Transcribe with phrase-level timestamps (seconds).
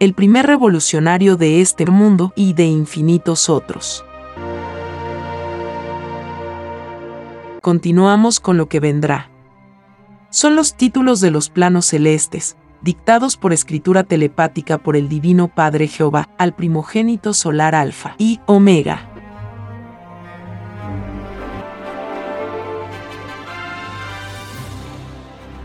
[0.00, 4.04] el primer revolucionario de este mundo y de infinitos otros.
[7.60, 9.28] Continuamos con lo que vendrá.
[10.30, 15.88] Son los títulos de los planos celestes, dictados por escritura telepática por el Divino Padre
[15.88, 19.10] Jehová al primogénito solar Alfa y Omega.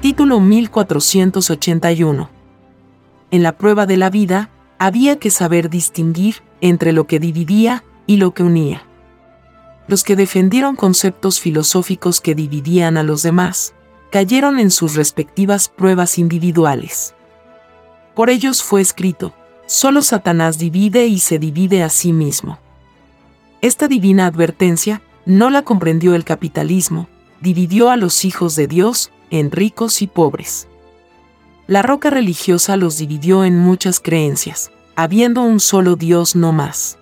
[0.01, 2.32] Título 1481
[3.33, 8.17] en la prueba de la vida, había que saber distinguir entre lo que dividía y
[8.17, 8.83] lo que unía.
[9.87, 13.73] Los que defendieron conceptos filosóficos que dividían a los demás,
[14.11, 17.15] cayeron en sus respectivas pruebas individuales.
[18.13, 19.33] Por ellos fue escrito,
[19.65, 22.59] solo Satanás divide y se divide a sí mismo.
[23.61, 27.09] Esta divina advertencia no la comprendió el capitalismo,
[27.41, 30.67] dividió a los hijos de Dios en ricos y pobres.
[31.65, 36.97] La roca religiosa los dividió en muchas creencias, habiendo un solo Dios no más.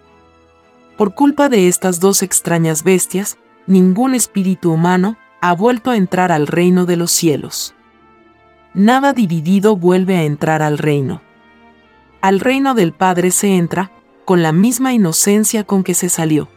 [0.97, 6.45] Por culpa de estas dos extrañas bestias, ningún espíritu humano ha vuelto a entrar al
[6.45, 7.73] reino de los cielos.
[8.75, 11.21] Nada dividido vuelve a entrar al reino.
[12.21, 13.91] Al reino del Padre se entra
[14.25, 16.47] con la misma inocencia con que se salió.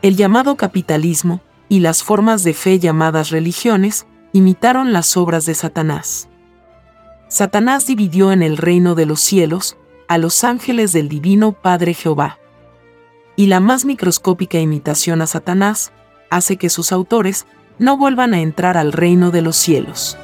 [0.00, 6.28] El llamado capitalismo y las formas de fe llamadas religiones imitaron las obras de Satanás.
[7.32, 12.38] Satanás dividió en el reino de los cielos a los ángeles del divino Padre Jehová.
[13.36, 15.92] Y la más microscópica imitación a Satanás
[16.28, 17.46] hace que sus autores
[17.78, 20.18] no vuelvan a entrar al reino de los cielos.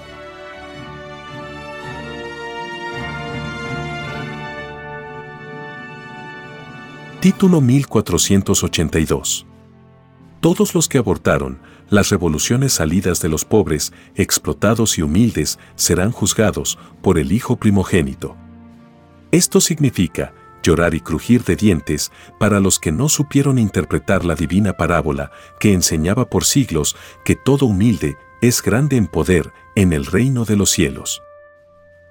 [7.20, 9.46] Título 1482
[10.41, 11.59] Todos los que abortaron
[11.91, 18.37] las revoluciones salidas de los pobres, explotados y humildes serán juzgados por el Hijo primogénito.
[19.32, 20.32] Esto significa
[20.62, 25.72] llorar y crujir de dientes para los que no supieron interpretar la divina parábola que
[25.72, 30.70] enseñaba por siglos que todo humilde es grande en poder en el reino de los
[30.70, 31.22] cielos.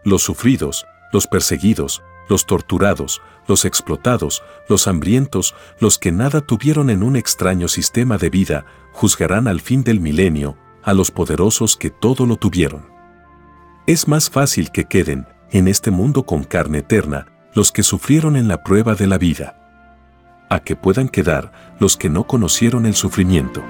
[0.04, 7.03] Los sufridos, los perseguidos, los torturados, los explotados, los hambrientos, los que nada tuvieron en
[7.03, 12.26] un extraño sistema de vida, juzgarán al fin del milenio a los poderosos que todo
[12.26, 12.85] lo tuvieron.
[13.85, 18.47] Es más fácil que queden en este mundo con carne eterna los que sufrieron en
[18.47, 23.64] la prueba de la vida, a que puedan quedar los que no conocieron el sufrimiento.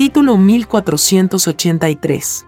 [0.00, 2.46] Título 1483.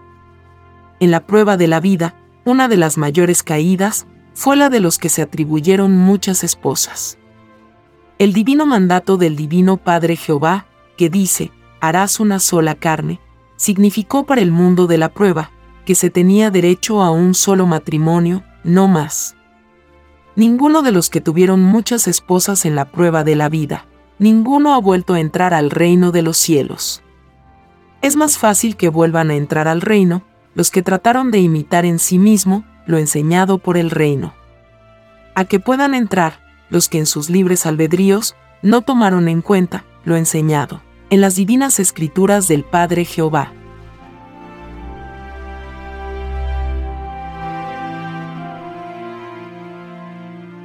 [0.99, 2.15] En la prueba de la vida,
[2.45, 7.19] una de las mayores caídas fue la de los que se atribuyeron muchas esposas.
[8.17, 10.65] El divino mandato del divino Padre Jehová,
[10.97, 13.19] que dice, harás una sola carne,
[13.55, 15.51] significó para el mundo de la prueba
[15.85, 19.35] que se tenía derecho a un solo matrimonio, no más.
[20.35, 23.85] ninguno de los que tuvieron muchas esposas en la prueba de la vida,
[24.17, 27.02] ninguno ha vuelto a entrar al reino de los cielos.
[28.03, 30.23] Es más fácil que vuelvan a entrar al reino
[30.55, 34.33] los que trataron de imitar en sí mismo lo enseñado por el reino.
[35.35, 40.17] A que puedan entrar los que en sus libres albedríos no tomaron en cuenta lo
[40.17, 43.53] enseñado en las divinas escrituras del Padre Jehová.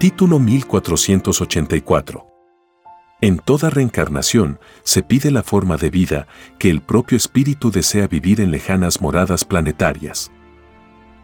[0.01, 2.28] Título 1484
[3.21, 6.29] En toda reencarnación se pide la forma de vida
[6.59, 10.31] que el propio espíritu desea vivir en lejanas moradas planetarias.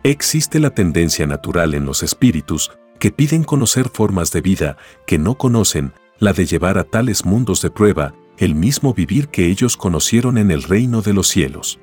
[0.03, 4.77] Existe la tendencia natural en los espíritus que piden conocer formas de vida
[5.07, 9.47] que no conocen, la de llevar a tales mundos de prueba el mismo vivir que
[9.47, 11.79] ellos conocieron en el reino de los cielos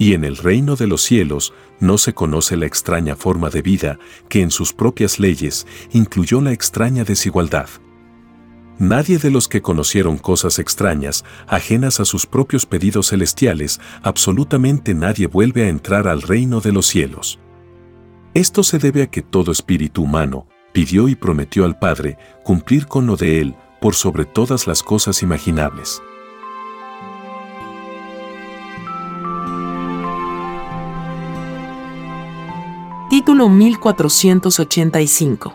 [0.00, 3.98] y en el reino de los cielos no se conoce la extraña forma de vida
[4.30, 7.68] que en sus propias leyes incluyó la extraña desigualdad.
[8.80, 15.26] Nadie de los que conocieron cosas extrañas, ajenas a sus propios pedidos celestiales, absolutamente nadie
[15.26, 17.38] vuelve a entrar al reino de los cielos.
[18.32, 23.06] Esto se debe a que todo espíritu humano pidió y prometió al Padre cumplir con
[23.06, 26.00] lo de Él por sobre todas las cosas imaginables.
[33.10, 35.54] Título 1485.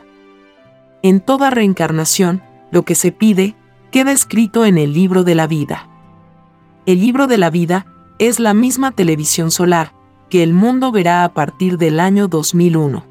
[1.01, 3.55] En toda reencarnación, lo que se pide
[3.91, 5.89] queda escrito en el libro de la vida.
[6.85, 7.85] El libro de la vida
[8.19, 9.93] es la misma televisión solar
[10.29, 13.05] que el mundo verá a partir del año 2001.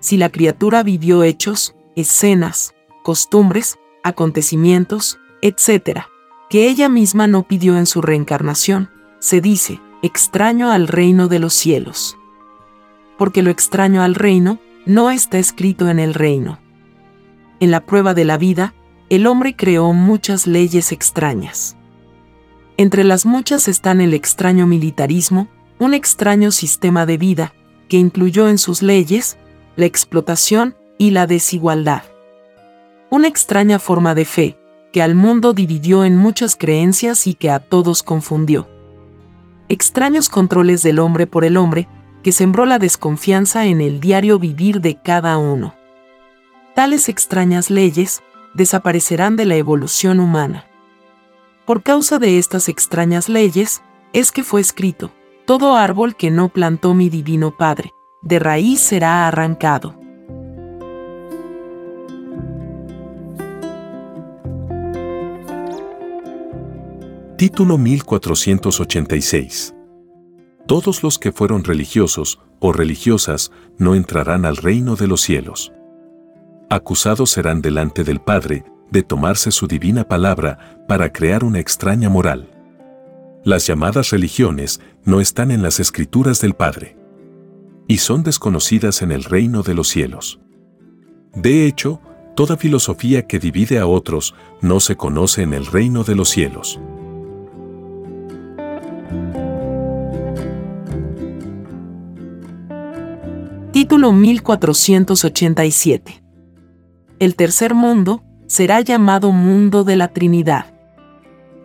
[0.00, 6.02] Si la criatura vivió hechos, escenas, costumbres, acontecimientos, etc.,
[6.48, 11.54] que ella misma no pidió en su reencarnación, se dice, extraño al reino de los
[11.54, 12.16] cielos
[13.20, 16.58] porque lo extraño al reino no está escrito en el reino.
[17.60, 18.74] En la prueba de la vida,
[19.10, 21.76] el hombre creó muchas leyes extrañas.
[22.78, 25.48] Entre las muchas están el extraño militarismo,
[25.78, 27.52] un extraño sistema de vida,
[27.88, 29.36] que incluyó en sus leyes
[29.76, 32.02] la explotación y la desigualdad.
[33.10, 34.58] Una extraña forma de fe,
[34.92, 38.68] que al mundo dividió en muchas creencias y que a todos confundió.
[39.68, 41.88] Extraños controles del hombre por el hombre,
[42.22, 45.74] que sembró la desconfianza en el diario vivir de cada uno.
[46.80, 48.22] Tales extrañas leyes
[48.54, 50.64] desaparecerán de la evolución humana.
[51.66, 53.82] Por causa de estas extrañas leyes,
[54.14, 55.12] es que fue escrito,
[55.44, 57.92] todo árbol que no plantó mi divino Padre,
[58.22, 59.94] de raíz será arrancado.
[67.36, 69.74] Título 1486
[70.66, 75.72] todos los que fueron religiosos o religiosas no entrarán al reino de los cielos.
[76.72, 82.48] Acusados serán delante del Padre de tomarse su divina palabra para crear una extraña moral.
[83.42, 86.96] Las llamadas religiones no están en las escrituras del Padre
[87.88, 90.38] y son desconocidas en el reino de los cielos.
[91.34, 92.00] De hecho,
[92.36, 96.78] toda filosofía que divide a otros no se conoce en el reino de los cielos.
[103.72, 106.19] Título 1487.
[107.20, 110.74] El tercer mundo será llamado mundo de la Trinidad.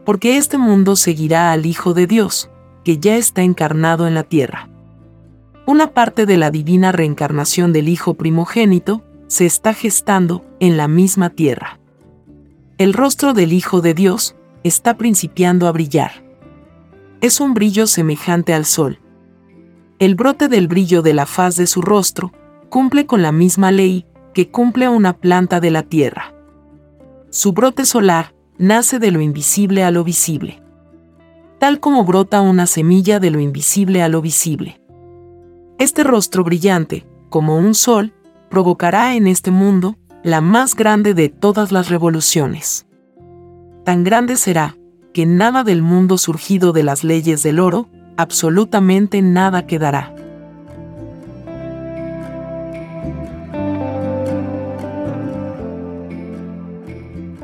[0.06, 2.52] Porque este mundo seguirá al Hijo de Dios,
[2.84, 4.70] que ya está encarnado en la tierra.
[5.66, 11.32] Una parte de la divina reencarnación del Hijo primogénito se está gestando en la misma
[11.32, 11.80] tierra.
[12.78, 16.24] El rostro del Hijo de Dios está principiando a brillar.
[17.22, 19.00] Es un brillo semejante al sol
[19.98, 22.34] el brote del brillo de la faz de su rostro
[22.70, 26.36] cumple con la misma ley que cumple una planta de la tierra.
[27.30, 30.62] Su brote solar nace de lo invisible a lo visible,
[31.58, 34.82] tal como brota una semilla de lo invisible a lo visible.
[35.80, 38.14] Este rostro brillante, como un sol,
[38.50, 42.88] provocará en este mundo la más grande de todas las revoluciones.
[43.86, 44.76] Tan grande será
[45.14, 47.88] que nada del mundo surgido de las leyes del oro
[48.18, 50.15] absolutamente nada quedará.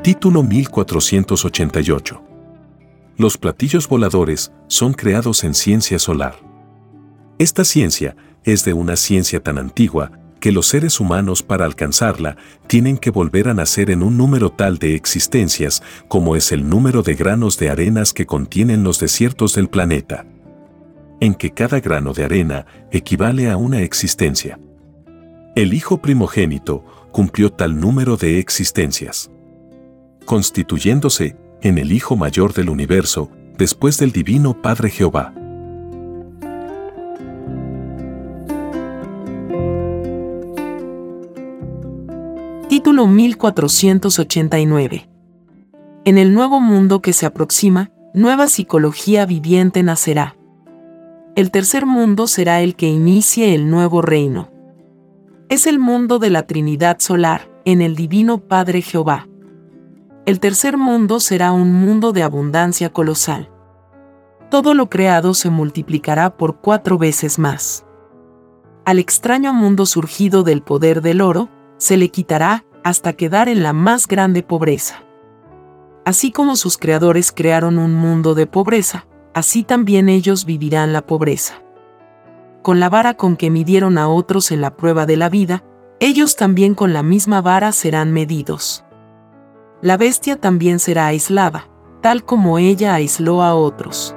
[0.03, 2.23] Título 1488.
[3.17, 6.37] Los platillos voladores son creados en ciencia solar.
[7.37, 12.97] Esta ciencia es de una ciencia tan antigua que los seres humanos para alcanzarla tienen
[12.97, 17.13] que volver a nacer en un número tal de existencias como es el número de
[17.13, 20.25] granos de arenas que contienen los desiertos del planeta
[21.19, 24.59] en que cada grano de arena equivale a una existencia.
[25.55, 29.29] El Hijo primogénito cumplió tal número de existencias,
[30.25, 35.33] constituyéndose en el Hijo mayor del universo después del Divino Padre Jehová.
[42.69, 45.09] Título 1489
[46.05, 50.37] En el nuevo mundo que se aproxima, nueva psicología viviente nacerá.
[51.35, 54.51] El tercer mundo será el que inicie el nuevo reino
[55.51, 59.27] es el mundo de la Trinidad solar, en el Divino Padre Jehová.
[60.25, 63.49] El tercer mundo será un mundo de abundancia colosal.
[64.49, 67.85] Todo lo creado se multiplicará por cuatro veces más.
[68.85, 73.73] Al extraño mundo surgido del poder del oro, se le quitará hasta quedar en la
[73.73, 75.03] más grande pobreza.
[76.05, 81.61] Así como sus creadores crearon un mundo de pobreza, así también ellos vivirán la pobreza
[82.61, 85.63] con la vara con que midieron a otros en la prueba de la vida,
[85.99, 88.83] ellos también con la misma vara serán medidos.
[89.81, 91.67] La bestia también será aislada,
[92.01, 94.15] tal como ella aisló a otros.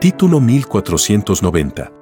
[0.00, 1.92] Título 1490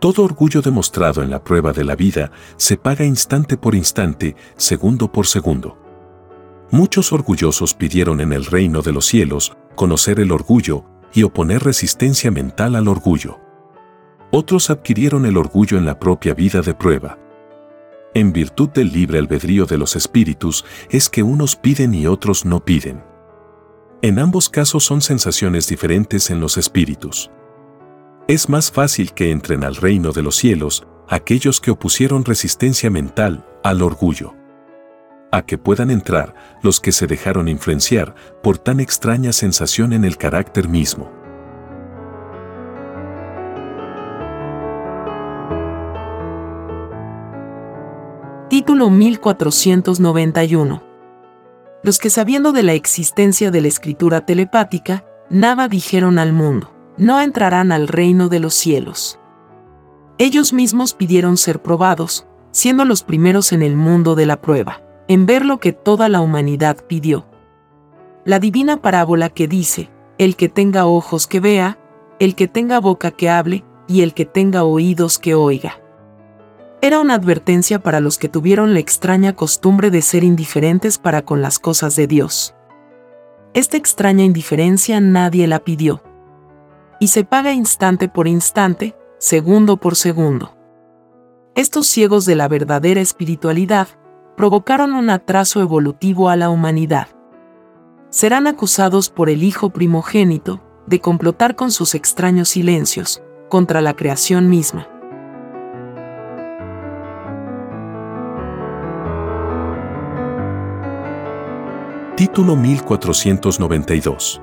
[0.00, 5.12] Todo orgullo demostrado en la prueba de la vida se paga instante por instante, segundo
[5.12, 5.78] por segundo.
[6.72, 12.32] Muchos orgullosos pidieron en el reino de los cielos conocer el orgullo y oponer resistencia
[12.32, 13.47] mental al orgullo.
[14.30, 17.18] Otros adquirieron el orgullo en la propia vida de prueba.
[18.14, 22.64] En virtud del libre albedrío de los espíritus es que unos piden y otros no
[22.64, 23.02] piden.
[24.02, 27.30] En ambos casos son sensaciones diferentes en los espíritus.
[28.28, 33.46] Es más fácil que entren al reino de los cielos aquellos que opusieron resistencia mental
[33.64, 34.34] al orgullo
[35.30, 40.16] a que puedan entrar los que se dejaron influenciar por tan extraña sensación en el
[40.16, 41.12] carácter mismo.
[48.58, 50.82] Título 1491
[51.84, 57.20] Los que sabiendo de la existencia de la escritura telepática, nada dijeron al mundo, no
[57.20, 59.20] entrarán al reino de los cielos.
[60.18, 65.24] Ellos mismos pidieron ser probados, siendo los primeros en el mundo de la prueba en
[65.24, 67.26] ver lo que toda la humanidad pidió.
[68.24, 69.88] La divina parábola que dice,
[70.18, 71.78] el que tenga ojos que vea,
[72.18, 75.80] el que tenga boca que hable, y el que tenga oídos que oiga.
[76.80, 81.42] Era una advertencia para los que tuvieron la extraña costumbre de ser indiferentes para con
[81.42, 82.54] las cosas de Dios.
[83.52, 86.02] Esta extraña indiferencia nadie la pidió.
[87.00, 90.56] Y se paga instante por instante, segundo por segundo.
[91.56, 93.88] Estos ciegos de la verdadera espiritualidad
[94.36, 97.08] provocaron un atraso evolutivo a la humanidad.
[98.10, 104.48] Serán acusados por el Hijo primogénito de complotar con sus extraños silencios contra la creación
[104.48, 104.86] misma.
[112.18, 114.40] Título 1492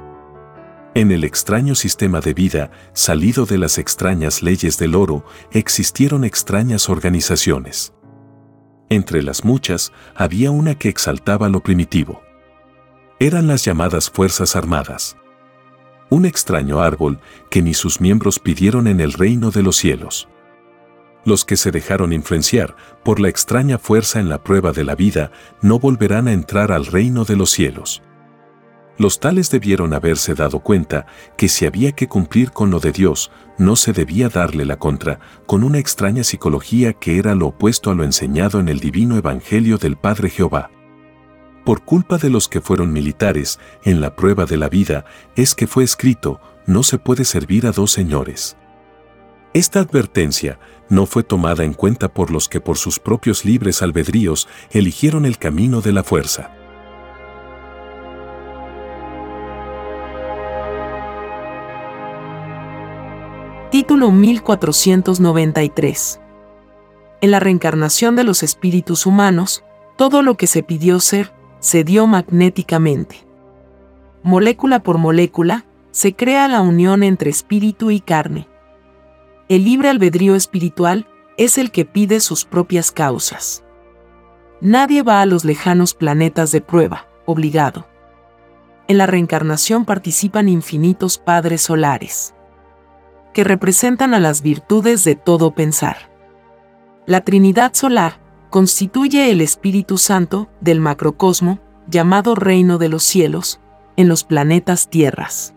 [0.94, 6.88] en el extraño sistema de vida, salido de las extrañas leyes del oro, existieron extrañas
[6.88, 7.94] organizaciones.
[8.88, 12.22] Entre las muchas, había una que exaltaba lo primitivo.
[13.20, 15.17] Eran las llamadas Fuerzas Armadas.
[16.10, 17.20] Un extraño árbol
[17.51, 20.29] que ni sus miembros pidieron en el reino de los cielos.
[21.25, 25.32] Los que se dejaron influenciar por la extraña fuerza en la prueba de la vida
[25.62, 28.03] no volverán a entrar al reino de los cielos.
[28.98, 31.05] Los tales debieron haberse dado cuenta
[31.36, 35.20] que si había que cumplir con lo de Dios, no se debía darle la contra,
[35.46, 39.77] con una extraña psicología que era lo opuesto a lo enseñado en el divino Evangelio
[39.77, 40.70] del Padre Jehová.
[41.65, 45.05] Por culpa de los que fueron militares, en la prueba de la vida,
[45.36, 48.55] es que fue escrito, no se puede servir a dos señores.
[49.55, 50.59] Esta advertencia
[50.89, 55.38] no fue tomada en cuenta por los que por sus propios libres albedríos eligieron el
[55.38, 56.51] camino de la fuerza.
[63.71, 66.19] Título 1493.
[67.21, 69.63] En la reencarnación de los espíritus humanos,
[69.95, 73.25] todo lo que se pidió ser, se dio magnéticamente.
[74.21, 78.50] Molécula por molécula, se crea la unión entre espíritu y carne.
[79.47, 83.63] El libre albedrío espiritual es el que pide sus propias causas.
[84.61, 87.87] Nadie va a los lejanos planetas de prueba, obligado.
[88.87, 92.35] En la reencarnación participan infinitos padres solares
[93.35, 96.09] que representan a las virtudes de todo pensar.
[97.05, 103.59] La Trinidad Solar constituye el Espíritu Santo del macrocosmo, llamado Reino de los Cielos,
[103.97, 105.54] en los planetas Tierras.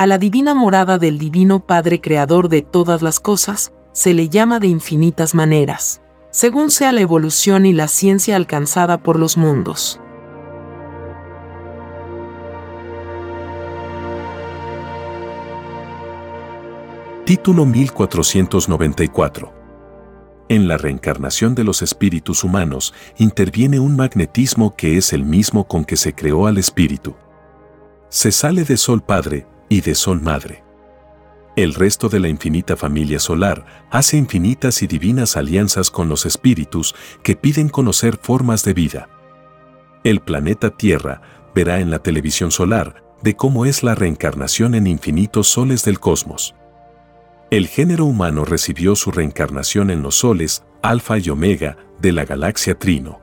[0.00, 4.58] A la divina morada del Divino Padre Creador de todas las cosas, se le llama
[4.58, 10.00] de infinitas maneras, según sea la evolución y la ciencia alcanzada por los mundos.
[17.26, 19.52] Título 1494
[20.48, 25.84] en la reencarnación de los espíritus humanos interviene un magnetismo que es el mismo con
[25.84, 27.14] que se creó al espíritu.
[28.08, 30.62] Se sale de Sol Padre y de Sol Madre.
[31.56, 36.94] El resto de la infinita familia solar hace infinitas y divinas alianzas con los espíritus
[37.22, 39.08] que piden conocer formas de vida.
[40.04, 41.22] El planeta Tierra
[41.54, 46.54] verá en la televisión solar de cómo es la reencarnación en infinitos soles del cosmos.
[47.50, 52.78] El género humano recibió su reencarnación en los soles, alfa y omega, de la galaxia
[52.78, 53.20] Trino.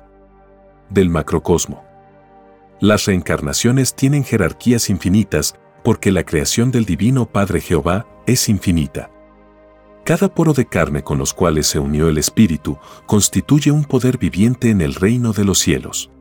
[0.89, 1.84] Del macrocosmo.
[2.80, 5.56] Las reencarnaciones tienen jerarquías infinitas
[5.88, 9.10] porque la creación del Divino Padre Jehová es infinita.
[10.03, 14.70] Cada poro de carne con los cuales se unió el Espíritu constituye un poder viviente
[14.70, 16.12] en el reino de los cielos.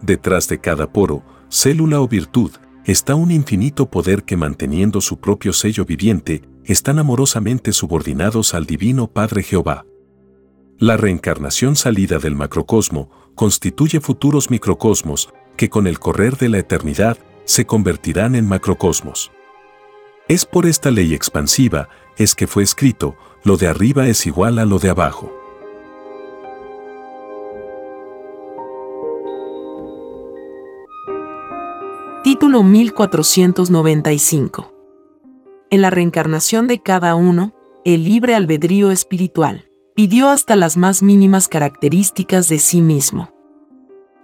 [0.00, 2.50] Detrás de cada poro, célula o virtud,
[2.84, 9.06] está un infinito poder que manteniendo su propio sello viviente, están amorosamente subordinados al Divino
[9.06, 9.86] Padre Jehová.
[10.80, 17.16] La reencarnación salida del macrocosmo constituye futuros microcosmos que con el correr de la eternidad
[17.44, 19.30] se convertirán en macrocosmos.
[20.28, 24.64] Es por esta ley expansiva es que fue escrito, lo de arriba es igual a
[24.64, 25.32] lo de abajo.
[32.22, 34.72] Título 1495
[35.72, 37.54] en la reencarnación de cada uno,
[37.86, 43.30] el libre albedrío espiritual pidió hasta las más mínimas características de sí mismo.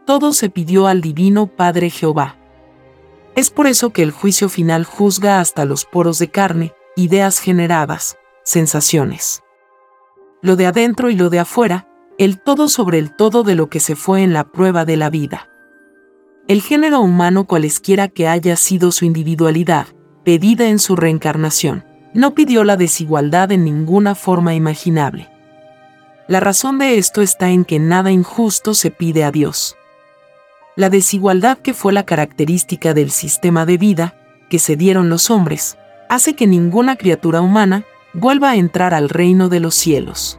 [0.05, 2.37] Todo se pidió al Divino Padre Jehová.
[3.39, 8.19] Es por eso que el juicio final juzga hasta los poros de carne, ideas generadas,
[8.43, 9.45] sensaciones.
[10.43, 11.87] Lo de adentro y lo de afuera,
[12.19, 15.09] el todo sobre el todo de lo que se fue en la prueba de la
[15.09, 15.49] vida.
[16.49, 19.87] El género humano cualesquiera que haya sido su individualidad,
[20.25, 21.85] pedida en su reencarnación,
[22.15, 25.31] no pidió la desigualdad en ninguna forma imaginable.
[26.27, 29.78] La razón de esto está en que nada injusto se pide a Dios.
[30.79, 34.15] La desigualdad que fue la característica del sistema de vida
[34.49, 35.77] que se dieron los hombres,
[36.09, 37.83] hace que ninguna criatura humana
[38.15, 40.39] vuelva a entrar al reino de los cielos.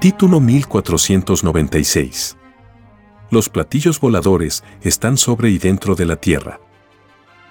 [0.00, 2.36] Título 1496
[3.30, 6.60] los platillos voladores están sobre y dentro de la Tierra.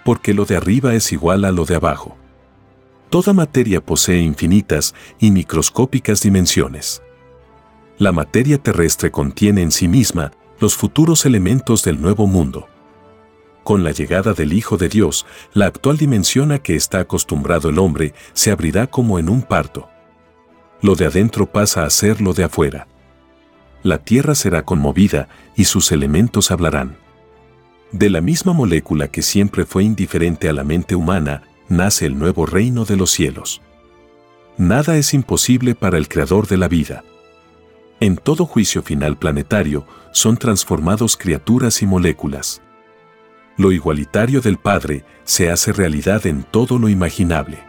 [0.06, 2.18] Porque lo de arriba es igual a lo de abajo.
[3.14, 7.04] Toda materia posee infinitas y microscópicas dimensiones.
[8.00, 12.68] La materia terrestre contiene en sí misma los futuros elementos del nuevo mundo.
[13.64, 17.78] Con la llegada del Hijo de Dios, la actual dimensión a que está acostumbrado el
[17.78, 19.88] hombre se abrirá como en un parto.
[20.82, 22.88] Lo de adentro pasa a ser lo de afuera
[23.84, 26.96] la Tierra será conmovida y sus elementos hablarán.
[27.92, 32.46] De la misma molécula que siempre fue indiferente a la mente humana, nace el nuevo
[32.46, 33.62] reino de los cielos.
[34.58, 37.04] Nada es imposible para el Creador de la vida.
[38.00, 42.62] En todo juicio final planetario son transformados criaturas y moléculas.
[43.58, 47.60] Lo igualitario del Padre se hace realidad en todo lo imaginable.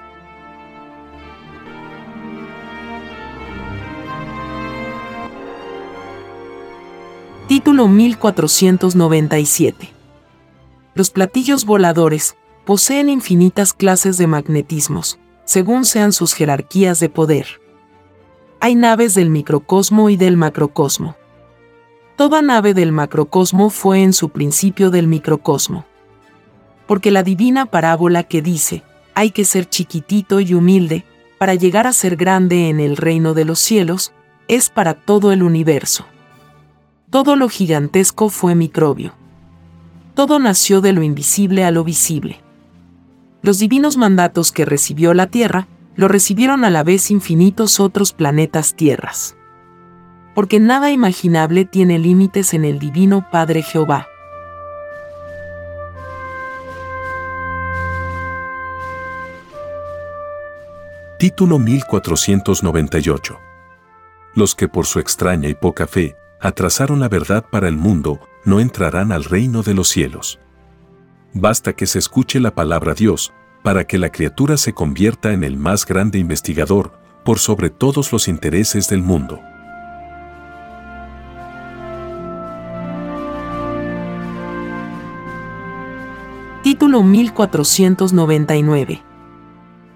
[7.49, 9.91] Título 1497.
[10.95, 17.61] Los platillos voladores poseen infinitas clases de magnetismos, según sean sus jerarquías de poder.
[18.61, 21.17] Hay naves del microcosmo y del macrocosmo.
[22.17, 25.85] Toda nave del macrocosmo fue en su principio del microcosmo.
[26.87, 28.83] Porque la divina parábola que dice,
[29.15, 31.05] hay que ser chiquitito y humilde,
[31.39, 34.13] para llegar a ser grande en el reino de los cielos,
[34.49, 36.07] es para todo el universo.
[37.11, 39.13] Todo lo gigantesco fue microbio.
[40.15, 42.44] Todo nació de lo invisible a lo visible.
[43.45, 48.75] Los divinos mandatos que recibió la Tierra, lo recibieron a la vez infinitos otros planetas
[48.75, 49.37] tierras.
[50.35, 54.07] Porque nada imaginable tiene límites en el Divino Padre Jehová.
[61.19, 63.39] Título 1498.
[64.35, 68.59] Los que por su extraña y poca fe atrasaron la verdad para el mundo, no
[68.61, 70.41] entrarán al reino de los cielos
[71.35, 75.57] basta que se escuche la palabra Dios para que la criatura se convierta en el
[75.57, 76.93] más grande investigador
[77.25, 79.41] por sobre todos los intereses del mundo.
[86.63, 89.03] Título 1499.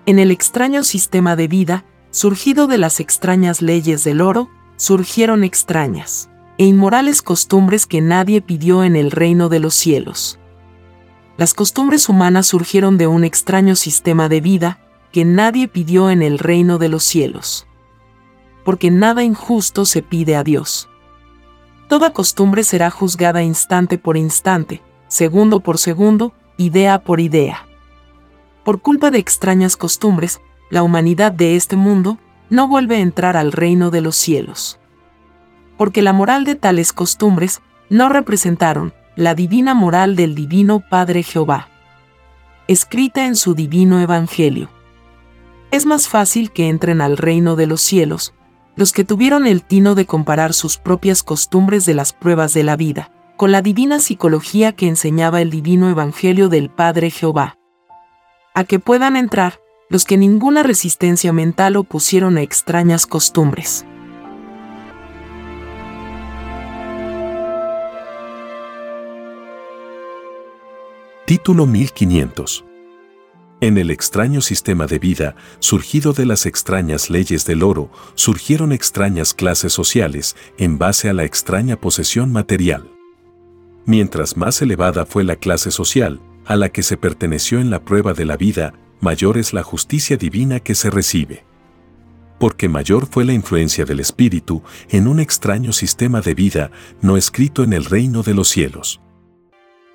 [0.06, 6.30] En el extraño sistema de vida, surgido de las extrañas leyes del oro, surgieron extrañas
[6.58, 10.38] e inmorales costumbres que nadie pidió en el reino de los cielos.
[11.38, 14.80] Las costumbres humanas surgieron de un extraño sistema de vida
[15.12, 17.64] que nadie pidió en el reino de los cielos.
[18.64, 20.88] Porque nada injusto se pide a Dios.
[21.86, 27.68] Toda costumbre será juzgada instante por instante, segundo por segundo, idea por idea.
[28.64, 32.18] Por culpa de extrañas costumbres, la humanidad de este mundo
[32.50, 34.80] no vuelve a entrar al reino de los cielos.
[35.76, 41.66] Porque la moral de tales costumbres no representaron la divina moral del Divino Padre Jehová,
[42.68, 44.70] escrita en su divino Evangelio.
[45.72, 48.32] Es más fácil que entren al reino de los cielos
[48.76, 52.76] los que tuvieron el tino de comparar sus propias costumbres de las pruebas de la
[52.76, 57.58] vida, con la divina psicología que enseñaba el divino Evangelio del Padre Jehová.
[58.54, 59.58] A que puedan entrar
[59.90, 63.84] los que ninguna resistencia mental opusieron a extrañas costumbres.
[71.28, 72.64] Título 1500.
[73.60, 79.34] En el extraño sistema de vida, surgido de las extrañas leyes del oro, surgieron extrañas
[79.34, 82.90] clases sociales en base a la extraña posesión material.
[83.84, 88.14] Mientras más elevada fue la clase social, a la que se perteneció en la prueba
[88.14, 91.44] de la vida, mayor es la justicia divina que se recibe.
[92.40, 96.70] Porque mayor fue la influencia del Espíritu en un extraño sistema de vida
[97.02, 99.02] no escrito en el reino de los cielos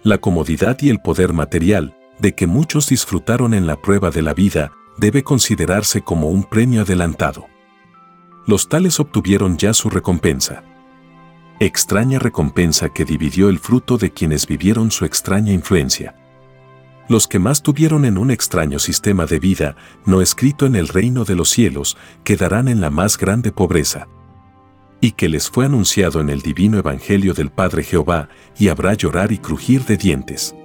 [0.03, 4.33] la comodidad y el poder material, de que muchos disfrutaron en la prueba de la
[4.33, 7.47] vida, debe considerarse como un premio adelantado.
[8.45, 10.63] Los tales obtuvieron ya su recompensa.
[11.59, 16.15] Extraña recompensa que dividió el fruto de quienes vivieron su extraña influencia.
[17.07, 21.23] Los que más tuvieron en un extraño sistema de vida, no escrito en el reino
[21.23, 24.07] de los cielos, quedarán en la más grande pobreza
[25.03, 29.33] y que les fue anunciado en el divino Evangelio del Padre Jehová, y habrá llorar
[29.33, 30.55] y crujir de dientes.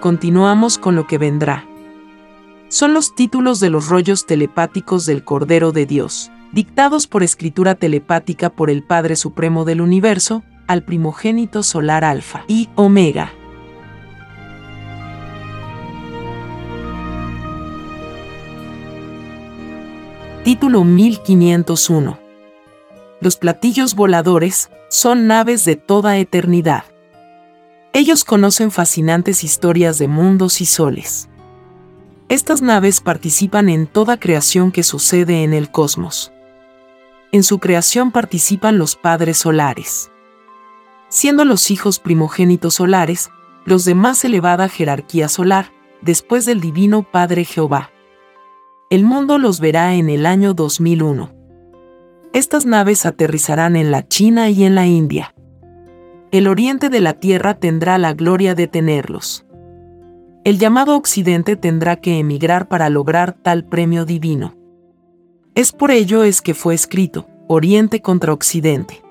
[0.00, 1.66] Continuamos con lo que vendrá.
[2.68, 8.48] Son los títulos de los rollos telepáticos del Cordero de Dios, dictados por escritura telepática
[8.48, 13.32] por el Padre Supremo del Universo, al primogénito solar Alfa y Omega.
[20.48, 22.18] Título 1501.
[23.20, 26.84] Los platillos voladores son naves de toda eternidad.
[27.92, 31.28] Ellos conocen fascinantes historias de mundos y soles.
[32.30, 36.32] Estas naves participan en toda creación que sucede en el cosmos.
[37.30, 40.10] En su creación participan los padres solares.
[41.10, 43.28] Siendo los hijos primogénitos solares,
[43.66, 47.90] los de más elevada jerarquía solar, después del Divino Padre Jehová
[48.90, 51.30] el mundo los verá en el año 2001.
[52.32, 55.34] Estas naves aterrizarán en la China y en la India.
[56.30, 59.44] El oriente de la Tierra tendrá la gloria de tenerlos.
[60.44, 64.54] El llamado Occidente tendrá que emigrar para lograr tal premio divino.
[65.54, 69.02] Es por ello es que fue escrito, Oriente contra Occidente.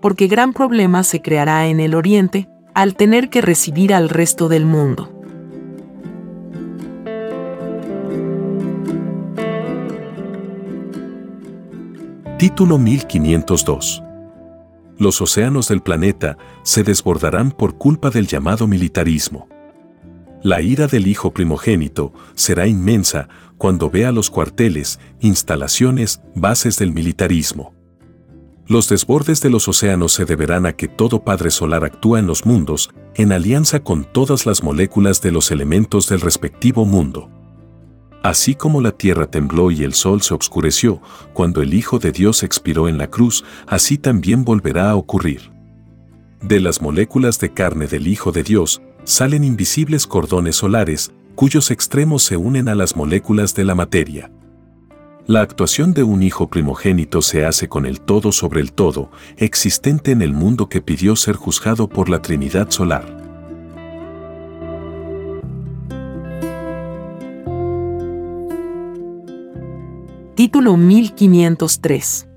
[0.00, 4.64] Porque gran problema se creará en el Oriente al tener que recibir al resto del
[4.64, 5.17] mundo.
[12.38, 14.00] Título 1502.
[14.96, 19.48] Los océanos del planeta se desbordarán por culpa del llamado militarismo.
[20.44, 27.74] La ira del hijo primogénito será inmensa cuando vea los cuarteles, instalaciones, bases del militarismo.
[28.68, 32.46] Los desbordes de los océanos se deberán a que todo Padre Solar actúa en los
[32.46, 37.32] mundos en alianza con todas las moléculas de los elementos del respectivo mundo.
[38.22, 41.00] Así como la tierra tembló y el sol se obscureció
[41.32, 45.52] cuando el Hijo de Dios expiró en la cruz, así también volverá a ocurrir.
[46.42, 52.24] De las moléculas de carne del Hijo de Dios salen invisibles cordones solares, cuyos extremos
[52.24, 54.30] se unen a las moléculas de la materia.
[55.26, 60.10] La actuación de un Hijo primogénito se hace con el todo sobre el todo, existente
[60.10, 63.17] en el mundo que pidió ser juzgado por la Trinidad solar.
[70.38, 72.28] Título 1503.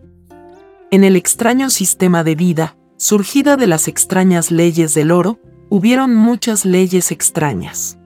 [0.90, 5.38] En el extraño sistema de vida, surgida de las extrañas leyes del oro,
[5.70, 8.00] hubieron muchas leyes extrañas.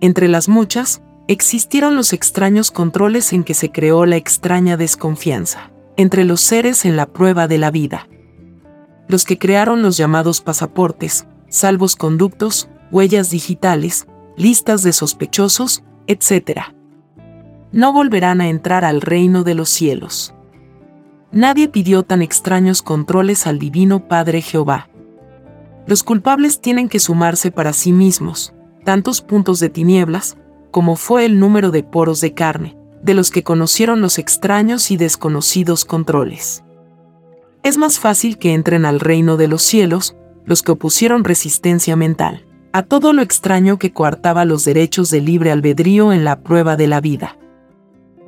[0.00, 5.70] Entre las muchas, existieron los extraños controles en que se creó la extraña desconfianza.
[5.98, 8.08] entre los seres en la prueba de la vida.
[9.06, 14.06] Los que crearon los llamados pasaportes, salvos conductos, huellas digitales,
[14.38, 16.73] listas de sospechosos, etc.
[17.74, 20.32] No volverán a entrar al reino de los cielos.
[21.32, 24.88] Nadie pidió tan extraños controles al Divino Padre Jehová.
[25.88, 30.36] Los culpables tienen que sumarse para sí mismos, tantos puntos de tinieblas,
[30.70, 34.96] como fue el número de poros de carne, de los que conocieron los extraños y
[34.96, 36.62] desconocidos controles.
[37.64, 42.46] Es más fácil que entren al reino de los cielos los que opusieron resistencia mental
[42.72, 46.86] a todo lo extraño que coartaba los derechos de libre albedrío en la prueba de
[46.86, 47.36] la vida.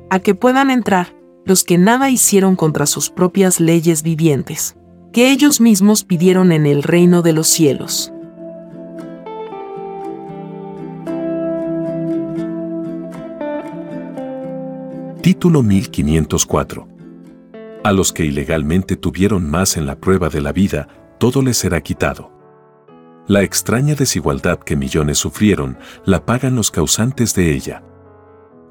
[0.09, 1.15] A que puedan entrar
[1.45, 4.77] los que nada hicieron contra sus propias leyes vivientes,
[5.11, 8.13] que ellos mismos pidieron en el reino de los cielos.
[15.21, 16.87] Título 1504.
[17.83, 21.81] A los que ilegalmente tuvieron más en la prueba de la vida, todo les será
[21.81, 22.31] quitado.
[23.27, 27.83] La extraña desigualdad que millones sufrieron, la pagan los causantes de ella.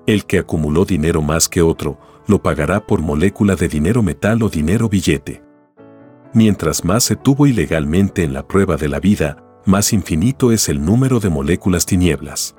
[0.07, 4.49] El que acumuló dinero más que otro, lo pagará por molécula de dinero metal o
[4.49, 5.43] dinero billete.
[6.33, 10.85] Mientras más se tuvo ilegalmente en la prueba de la vida, más infinito es el
[10.85, 12.55] número de moléculas tinieblas.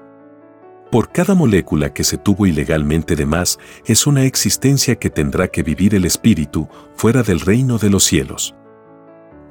[0.91, 5.63] Por cada molécula que se tuvo ilegalmente de más, es una existencia que tendrá que
[5.63, 8.55] vivir el espíritu fuera del reino de los cielos.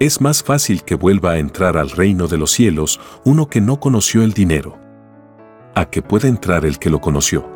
[0.01, 3.81] Es más fácil que vuelva a entrar al reino de los cielos uno que no
[3.81, 4.79] conoció el dinero,
[5.75, 7.56] a que pueda entrar el que lo conoció.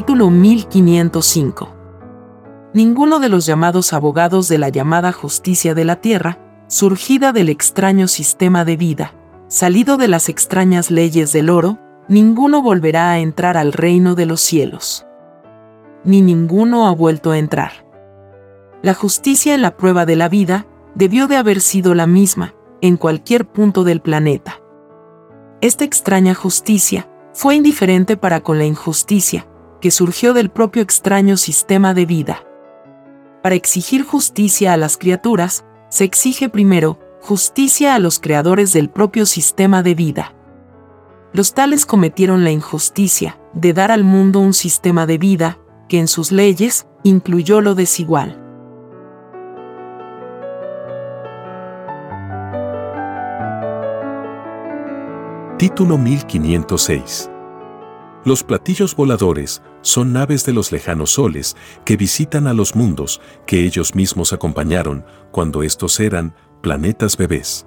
[0.00, 1.76] Título 1505
[2.72, 8.08] ninguno de los llamados abogados de la llamada justicia de la tierra, surgida del extraño
[8.08, 9.14] sistema de vida,
[9.48, 14.40] salido de las extrañas leyes del oro, ninguno volverá a entrar al reino de los
[14.40, 15.04] cielos.
[16.04, 17.84] Ni ninguno ha vuelto a entrar.
[18.80, 22.96] La justicia en la prueba de la vida debió de haber sido la misma, en
[22.96, 24.62] cualquier punto del planeta.
[25.60, 29.46] Esta extraña justicia fue indiferente para con la injusticia,
[29.80, 32.44] que surgió del propio extraño sistema de vida.
[33.42, 39.26] Para exigir justicia a las criaturas, se exige primero justicia a los creadores del propio
[39.26, 40.34] sistema de vida.
[41.32, 46.08] Los tales cometieron la injusticia de dar al mundo un sistema de vida que en
[46.08, 48.36] sus leyes incluyó lo desigual.
[55.58, 57.30] Título 1506
[58.24, 63.64] los platillos voladores son naves de los lejanos soles que visitan a los mundos que
[63.64, 67.66] ellos mismos acompañaron cuando estos eran planetas bebés.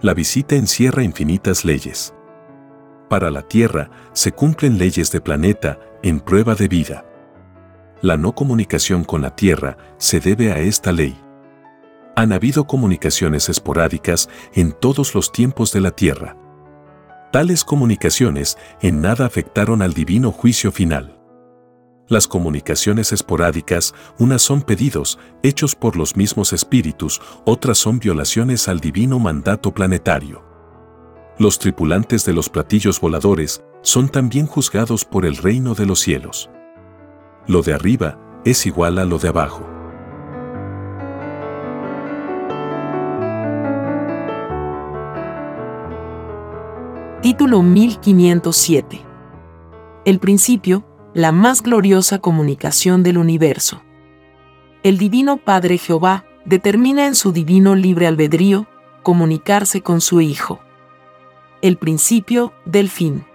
[0.00, 2.14] La visita encierra infinitas leyes.
[3.08, 7.04] Para la Tierra se cumplen leyes de planeta en prueba de vida.
[8.00, 11.20] La no comunicación con la Tierra se debe a esta ley.
[12.16, 16.39] Han habido comunicaciones esporádicas en todos los tiempos de la Tierra
[17.30, 21.16] Tales comunicaciones en nada afectaron al divino juicio final.
[22.08, 28.80] Las comunicaciones esporádicas, unas son pedidos hechos por los mismos espíritus, otras son violaciones al
[28.80, 30.44] divino mandato planetario.
[31.38, 36.50] Los tripulantes de los platillos voladores son también juzgados por el reino de los cielos.
[37.46, 39.79] Lo de arriba es igual a lo de abajo.
[47.22, 49.04] Título 1507.
[50.06, 53.82] El principio, la más gloriosa comunicación del universo.
[54.82, 58.68] El Divino Padre Jehová determina en su divino libre albedrío
[59.02, 60.60] comunicarse con su Hijo.
[61.60, 63.26] El principio del fin.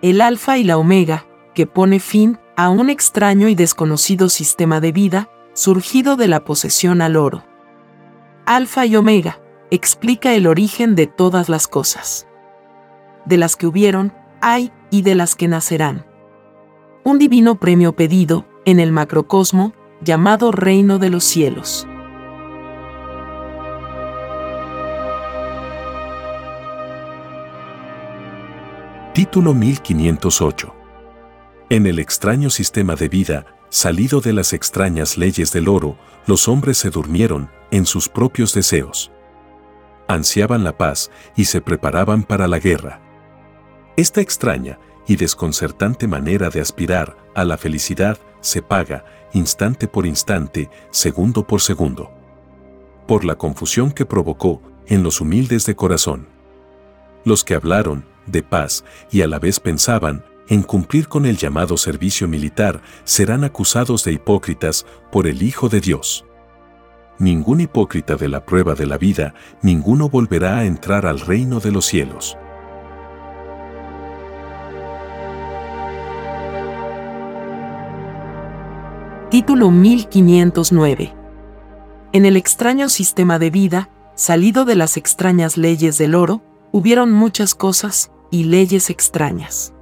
[0.00, 4.92] El Alfa y la Omega, que pone fin a un extraño y desconocido sistema de
[4.92, 7.42] vida surgido de la posesión al oro.
[8.46, 9.40] Alfa y Omega,
[9.72, 12.28] explica el origen de todas las cosas
[13.26, 16.06] de las que hubieron, hay y de las que nacerán.
[17.04, 21.86] Un divino premio pedido en el macrocosmo llamado Reino de los Cielos.
[29.14, 30.74] Título 1508.
[31.70, 36.78] En el extraño sistema de vida, salido de las extrañas leyes del oro, los hombres
[36.78, 39.12] se durmieron en sus propios deseos.
[40.08, 43.00] Ansiaban la paz y se preparaban para la guerra.
[43.96, 50.68] Esta extraña y desconcertante manera de aspirar a la felicidad se paga, instante por instante,
[50.90, 52.10] segundo por segundo,
[53.06, 56.26] por la confusión que provocó en los humildes de corazón.
[57.24, 61.76] Los que hablaron de paz, y a la vez pensaban, en cumplir con el llamado
[61.76, 66.24] servicio militar, serán acusados de hipócritas por el Hijo de Dios.
[67.18, 71.70] Ningún hipócrita de la prueba de la vida, ninguno volverá a entrar al reino de
[71.70, 72.36] los cielos.
[79.34, 81.12] Título 1509
[82.12, 87.56] En el extraño sistema de vida, salido de las extrañas leyes del oro, hubieron muchas
[87.56, 89.74] cosas y leyes extrañas.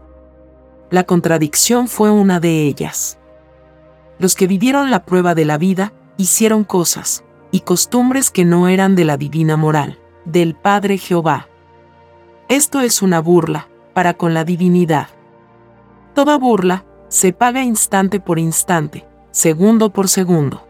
[0.88, 3.18] La contradicción fue una de ellas.
[4.18, 8.96] Los que vivieron la prueba de la vida hicieron cosas y costumbres que no eran
[8.96, 11.48] de la divina moral, del Padre Jehová.
[12.48, 15.08] Esto es una burla para con la divinidad.
[16.14, 20.66] Toda burla se paga instante por instante, segundo por segundo.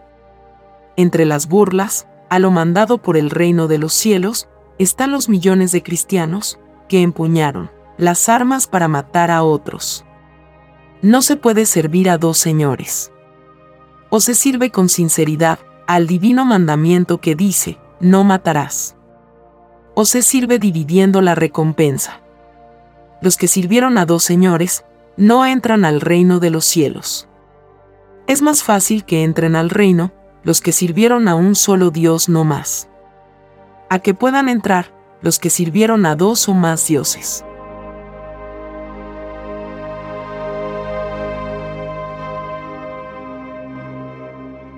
[0.96, 4.48] Entre las burlas, a lo mandado por el reino de los cielos,
[4.78, 10.04] están los millones de cristianos que empuñaron las armas para matar a otros.
[11.02, 13.12] No se puede servir a dos señores.
[14.08, 18.96] O se sirve con sinceridad al divino mandamiento que dice, no matarás.
[19.94, 22.20] O se sirve dividiendo la recompensa.
[23.20, 24.84] Los que sirvieron a dos señores,
[25.16, 27.28] no entran al reino de los cielos.
[28.26, 30.12] Es más fácil que entren al reino
[30.44, 32.88] los que sirvieron a un solo Dios no más.
[33.90, 37.44] A que puedan entrar los que sirvieron a dos o más dioses.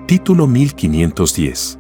[0.07, 1.79] Título 1510.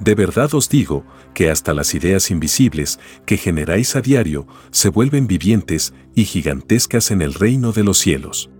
[0.00, 1.04] De verdad os digo
[1.34, 7.20] que hasta las ideas invisibles que generáis a diario se vuelven vivientes y gigantescas en
[7.20, 8.50] el reino de los cielos.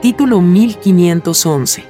[0.00, 1.84] Título 1511.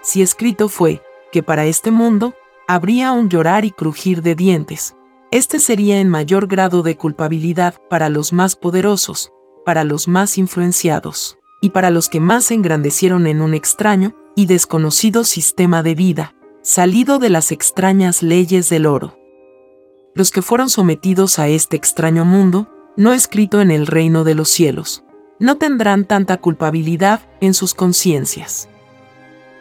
[0.00, 2.34] Si escrito fue que para este mundo
[2.66, 4.96] habría un llorar y crujir de dientes,
[5.30, 9.30] este sería en mayor grado de culpabilidad para los más poderosos,
[9.66, 14.46] para los más influenciados, y para los que más se engrandecieron en un extraño y
[14.46, 19.18] desconocido sistema de vida, salido de las extrañas leyes del oro.
[20.14, 24.48] Los que fueron sometidos a este extraño mundo, no escrito en el reino de los
[24.48, 25.04] cielos,
[25.42, 28.70] no tendrán tanta culpabilidad en sus conciencias.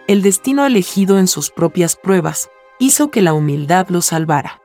[0.07, 4.61] El destino elegido en sus propias pruebas hizo que la humildad los salvara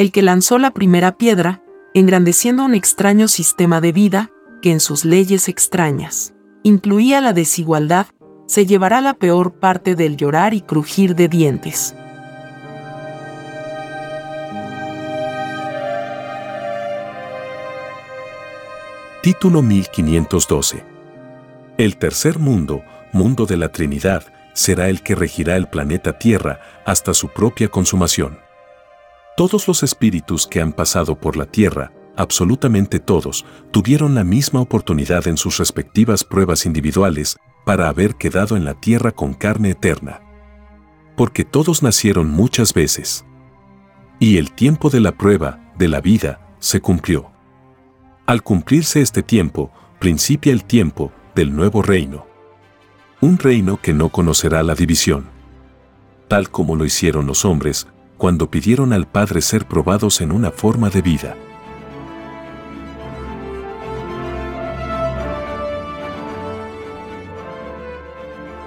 [0.00, 4.30] el que lanzó la primera piedra, engrandeciendo un extraño sistema de vida
[4.62, 8.06] que en sus leyes extrañas incluía la desigualdad,
[8.46, 11.94] se llevará la peor parte del llorar y crujir de dientes.
[19.22, 20.82] Título 1512
[21.76, 27.12] El tercer mundo, mundo de la Trinidad, será el que regirá el planeta Tierra hasta
[27.12, 28.38] su propia consumación.
[29.36, 35.28] Todos los espíritus que han pasado por la tierra, absolutamente todos, tuvieron la misma oportunidad
[35.28, 40.22] en sus respectivas pruebas individuales para haber quedado en la tierra con carne eterna.
[41.14, 43.26] Porque todos nacieron muchas veces.
[44.18, 47.29] Y el tiempo de la prueba, de la vida, se cumplió.
[48.30, 52.28] Al cumplirse este tiempo, principia el tiempo del nuevo reino.
[53.20, 55.26] Un reino que no conocerá la división.
[56.28, 57.88] Tal como lo hicieron los hombres,
[58.18, 61.34] cuando pidieron al Padre ser probados en una forma de vida.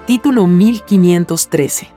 [0.05, 1.87] Título 1513.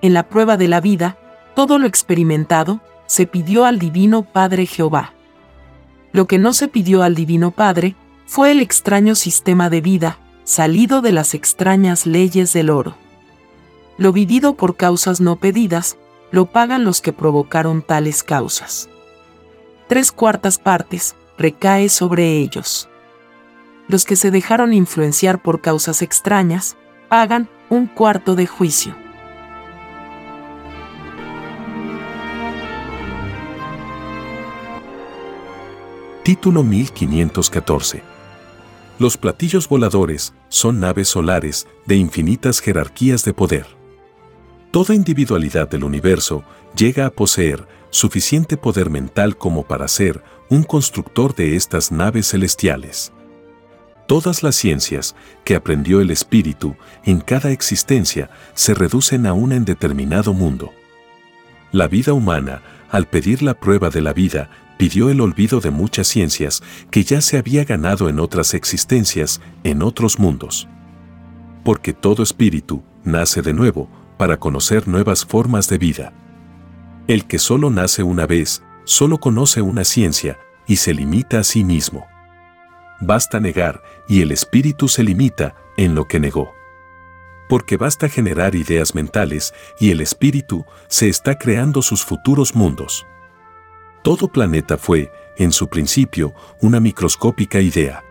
[0.00, 1.18] En la prueba de la vida,
[1.54, 5.12] todo lo experimentado se pidió al Divino Padre Jehová.
[6.12, 7.96] Lo que no se pidió al Divino Padre
[8.26, 12.96] fue el extraño sistema de vida, salido de las extrañas leyes del oro.
[13.96, 15.96] Lo vivido por causas no pedidas,
[16.30, 18.88] lo pagan los que provocaron tales causas.
[19.88, 22.88] Tres cuartas partes recae sobre ellos.
[23.88, 26.76] Los que se dejaron influenciar por causas extrañas,
[27.08, 29.01] pagan un cuarto de juicio.
[36.24, 38.00] Título 1514
[39.00, 43.66] Los platillos voladores son naves solares de infinitas jerarquías de poder
[44.70, 46.44] Toda individualidad del universo
[46.76, 53.12] llega a poseer suficiente poder mental como para ser un constructor de estas naves celestiales.
[54.06, 59.64] Todas las ciencias que aprendió el espíritu en cada existencia se reducen a una en
[59.64, 60.70] determinado mundo.
[61.72, 62.62] La vida humana,
[62.92, 67.20] al pedir la prueba de la vida, pidió el olvido de muchas ciencias que ya
[67.20, 70.68] se había ganado en otras existencias, en otros mundos.
[71.64, 76.12] Porque todo espíritu nace de nuevo, para conocer nuevas formas de vida.
[77.08, 81.64] El que solo nace una vez, solo conoce una ciencia y se limita a sí
[81.64, 82.06] mismo.
[83.00, 86.52] Basta negar y el espíritu se limita en lo que negó.
[87.48, 93.06] Porque basta generar ideas mentales y el espíritu se está creando sus futuros mundos.
[94.02, 98.02] Todo planeta fue, en su principio, una microscópica idea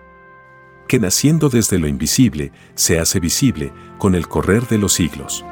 [0.91, 5.45] que naciendo desde lo invisible, se hace visible con el correr de los siglos.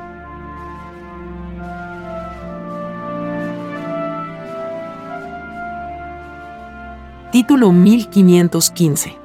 [7.32, 9.16] Título 1515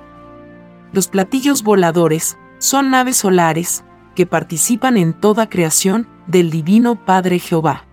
[0.92, 3.82] Los platillos voladores son naves solares
[4.14, 7.86] que participan en toda creación del Divino Padre Jehová.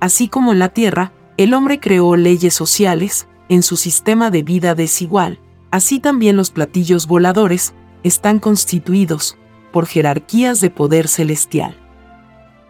[0.00, 1.12] Así como en la Tierra,
[1.42, 5.38] el hombre creó leyes sociales en su sistema de vida desigual,
[5.70, 9.36] Así también los platillos voladores están constituidos
[9.72, 11.76] por jerarquías de poder celestial.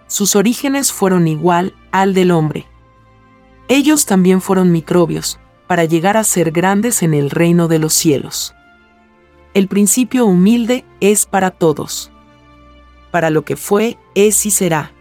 [0.06, 2.66] Sus orígenes fueron igual al del hombre.
[3.68, 8.54] Ellos también fueron microbios, para llegar a ser grandes en el reino de los cielos.
[9.54, 12.10] El principio humilde es para todos.
[13.12, 14.92] Para lo que fue, es y será.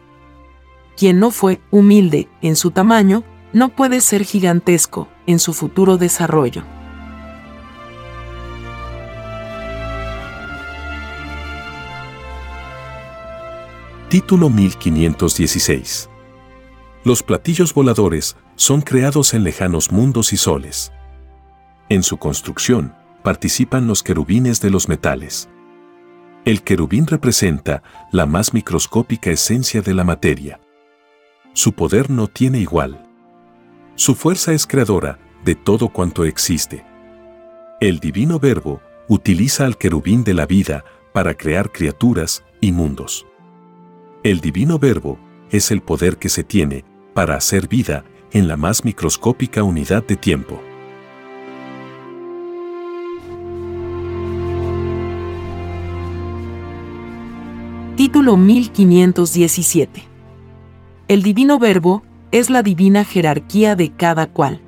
[0.95, 3.23] Quien no fue humilde en su tamaño,
[3.53, 6.63] no puede ser gigantesco en su futuro desarrollo.
[14.09, 16.09] Título 1516.
[17.03, 20.91] Los platillos voladores son creados en lejanos mundos y soles.
[21.89, 25.47] En su construcción participan los querubines de los metales.
[26.45, 30.59] El querubín representa la más microscópica esencia de la materia.
[31.53, 33.08] Su poder no tiene igual.
[33.99, 36.85] Su fuerza es creadora de todo cuanto existe.
[37.81, 38.79] El divino verbo
[39.09, 43.27] utiliza al querubín de la vida para crear criaturas y mundos.
[44.23, 45.19] El divino verbo
[45.51, 50.15] es el poder que se tiene para hacer vida en la más microscópica unidad de
[50.15, 50.61] tiempo.
[57.97, 60.03] Título 1517
[61.09, 64.61] El divino verbo es la divina jerarquía de cada cual.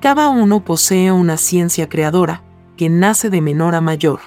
[0.00, 2.42] Cada uno posee una ciencia creadora
[2.76, 4.20] que nace de menor a mayor.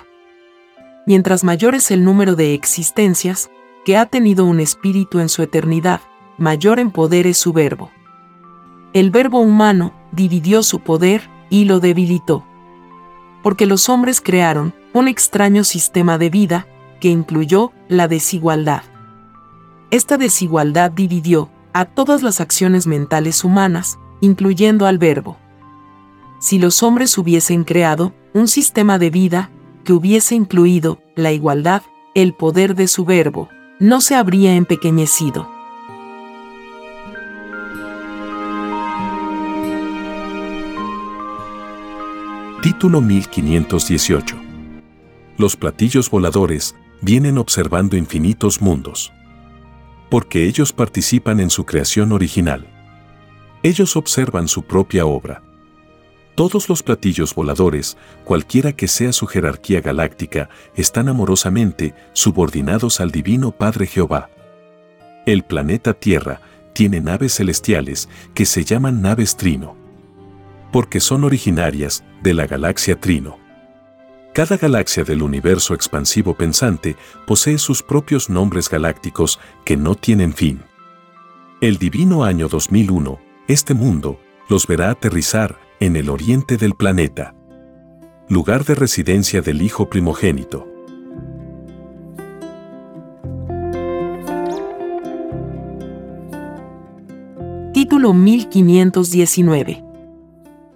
[1.05, 3.49] Mientras mayor es el número de existencias,
[3.85, 6.01] que ha tenido un espíritu en su eternidad,
[6.37, 7.89] mayor en poder es su verbo.
[8.93, 12.45] El verbo humano dividió su poder y lo debilitó.
[13.41, 16.67] Porque los hombres crearon un extraño sistema de vida
[16.99, 18.83] que incluyó la desigualdad.
[19.89, 25.37] Esta desigualdad dividió a todas las acciones mentales humanas, incluyendo al verbo.
[26.39, 29.51] Si los hombres hubiesen creado un sistema de vida
[29.83, 31.83] que hubiese incluido la igualdad,
[32.15, 33.49] el poder de su verbo,
[33.79, 35.49] no se habría empequeñecido.
[42.61, 44.35] Título 1518.
[45.37, 49.11] Los platillos voladores vienen observando infinitos mundos.
[50.11, 52.67] Porque ellos participan en su creación original.
[53.63, 55.41] Ellos observan su propia obra.
[56.35, 63.51] Todos los platillos voladores, cualquiera que sea su jerarquía galáctica, están amorosamente subordinados al Divino
[63.51, 64.29] Padre Jehová.
[65.25, 66.41] El planeta Tierra
[66.73, 69.77] tiene naves celestiales que se llaman naves Trino,
[70.73, 73.40] porque son originarias de la galaxia Trino.
[74.33, 76.95] Cada galaxia del universo expansivo pensante
[77.27, 80.61] posee sus propios nombres galácticos que no tienen fin.
[81.59, 83.19] El divino año 2001,
[83.49, 87.35] este mundo, los verá aterrizar en el oriente del planeta.
[88.29, 90.65] Lugar de residencia del hijo primogénito.
[97.73, 99.83] Título 1519.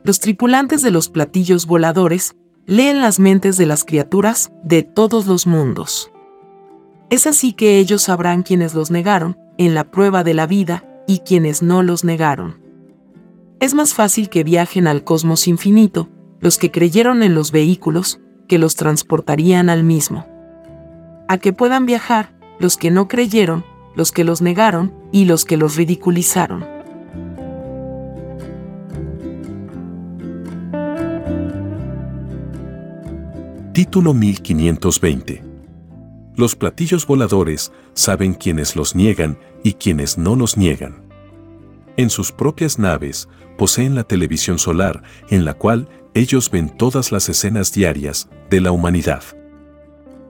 [0.04, 2.36] Los tripulantes de los platillos voladores
[2.66, 6.12] leen las mentes de las criaturas de todos los mundos.
[7.10, 11.20] Es así que ellos sabrán quienes los negaron en la prueba de la vida y
[11.20, 12.66] quienes no los negaron
[13.60, 16.10] es más fácil que viajen al cosmos infinito
[16.40, 20.28] los que creyeron en los vehículos que los transportarían al mismo.
[21.28, 25.58] A que puedan viajar los que no creyeron, los que los negaron y los que
[25.58, 26.75] los ridiculizaron.
[33.76, 35.44] Título 1520
[36.38, 41.04] Los platillos voladores saben quienes los niegan y quienes no los niegan.
[41.98, 47.28] En sus propias naves poseen la televisión solar en la cual ellos ven todas las
[47.28, 49.24] escenas diarias de la humanidad.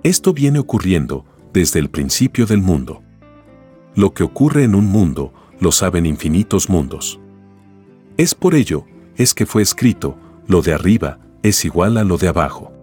[0.02, 1.24] Esto viene ocurriendo
[1.54, 3.04] desde el principio del mundo.
[3.94, 7.20] lo que ocurre en un mundo, lo saben infinitos mundos.
[8.18, 8.86] Es por ello,
[9.18, 10.18] es que fue escrito,
[10.48, 12.75] lo de arriba es igual a lo de abajo.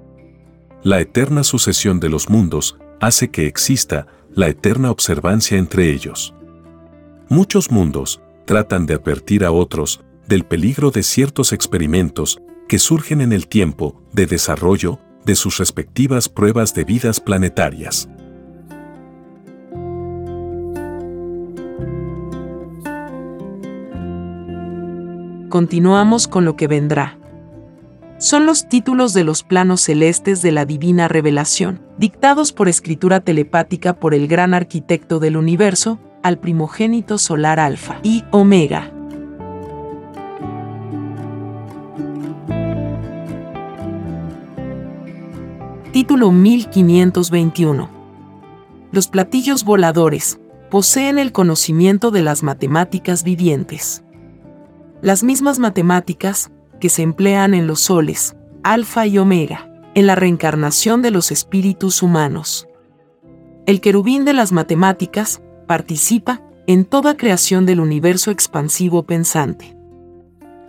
[0.84, 6.34] La eterna sucesión de los mundos hace que exista la eterna observancia entre ellos.
[7.28, 13.32] Muchos mundos tratan de advertir a otros del peligro de ciertos experimentos que surgen en
[13.32, 18.08] el tiempo de desarrollo de sus respectivas pruebas de vidas planetarias.
[25.48, 27.21] Continuamos con lo que vendrá.
[28.22, 33.94] Son los títulos de los planos celestes de la divina revelación, dictados por escritura telepática
[33.94, 38.92] por el gran arquitecto del universo, al primogénito solar Alfa y Omega.
[45.90, 47.90] Título 1521.
[48.92, 50.38] Los platillos voladores
[50.70, 54.04] poseen el conocimiento de las matemáticas vivientes.
[55.00, 56.52] Las mismas matemáticas
[56.82, 62.02] que se emplean en los soles, alfa y omega, en la reencarnación de los espíritus
[62.02, 62.68] humanos.
[63.64, 69.76] El querubín de las matemáticas participa en toda creación del universo expansivo pensante.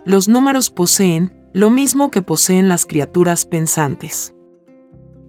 [0.06, 4.34] Los números poseen lo mismo que poseen las criaturas pensantes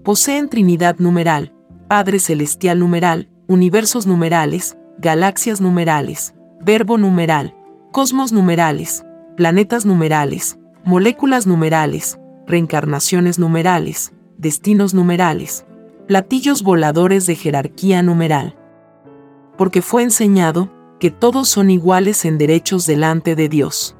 [0.05, 1.51] poseen Trinidad numeral,
[1.87, 7.55] Padre Celestial numeral, universos numerales, galaxias numerales, verbo numeral,
[7.91, 9.03] cosmos numerales,
[9.35, 15.65] planetas numerales, moléculas numerales, reencarnaciones numerales, destinos numerales,
[16.07, 18.55] platillos voladores de jerarquía numeral.
[19.57, 23.97] Porque fue enseñado que todos son iguales en derechos delante de Dios.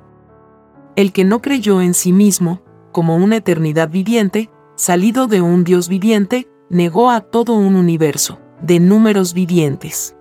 [0.95, 2.61] El que no creyó en sí mismo,
[2.91, 8.79] como una eternidad viviente, salido de un Dios viviente, negó a todo un universo de
[8.79, 10.15] números vivientes.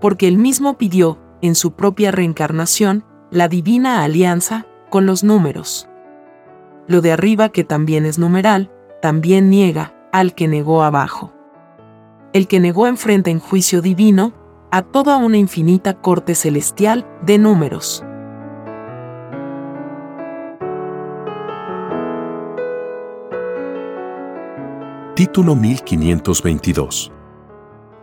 [0.00, 5.88] Porque él mismo pidió, en su propia reencarnación, la divina alianza con los números.
[6.86, 8.70] Lo de arriba que también es numeral,
[9.00, 11.32] también niega al que negó abajo.
[12.32, 14.34] El que negó enfrenta en juicio divino
[14.70, 18.04] a toda una infinita corte celestial de números.
[25.14, 27.12] Título 1522.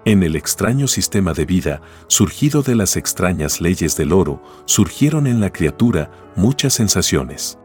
[0.07, 5.41] En el extraño sistema de vida, surgido de las extrañas leyes del oro, surgieron en
[5.41, 7.59] la criatura muchas sensaciones.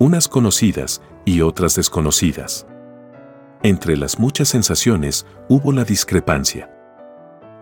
[0.00, 2.66] Unas conocidas y otras desconocidas.
[3.62, 6.68] Entre las muchas sensaciones hubo la discrepancia.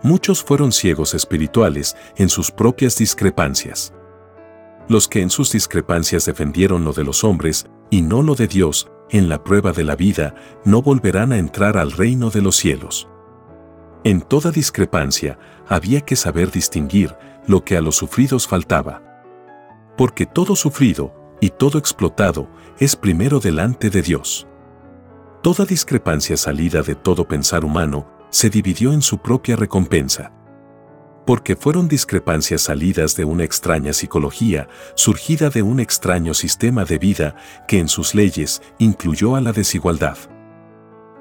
[0.01, 3.93] Muchos fueron ciegos espirituales en sus propias discrepancias.
[4.87, 8.89] Los que en sus discrepancias defendieron lo de los hombres y no lo de Dios,
[9.11, 10.33] en la prueba de la vida,
[10.65, 13.07] no volverán a entrar al reino de los cielos.
[14.03, 15.37] En toda discrepancia,
[15.67, 17.15] había que saber distinguir
[17.47, 19.01] lo que a los sufridos faltaba.
[19.97, 22.49] Porque todo sufrido y todo explotado
[22.79, 24.47] es primero delante de Dios.
[25.41, 30.33] Toda discrepancia salida de todo pensar humano se dividió en su propia recompensa
[31.25, 37.35] porque fueron discrepancias salidas de una extraña psicología, surgida de un extraño sistema de vida
[37.67, 40.17] que en sus leyes incluyó a la desigualdad.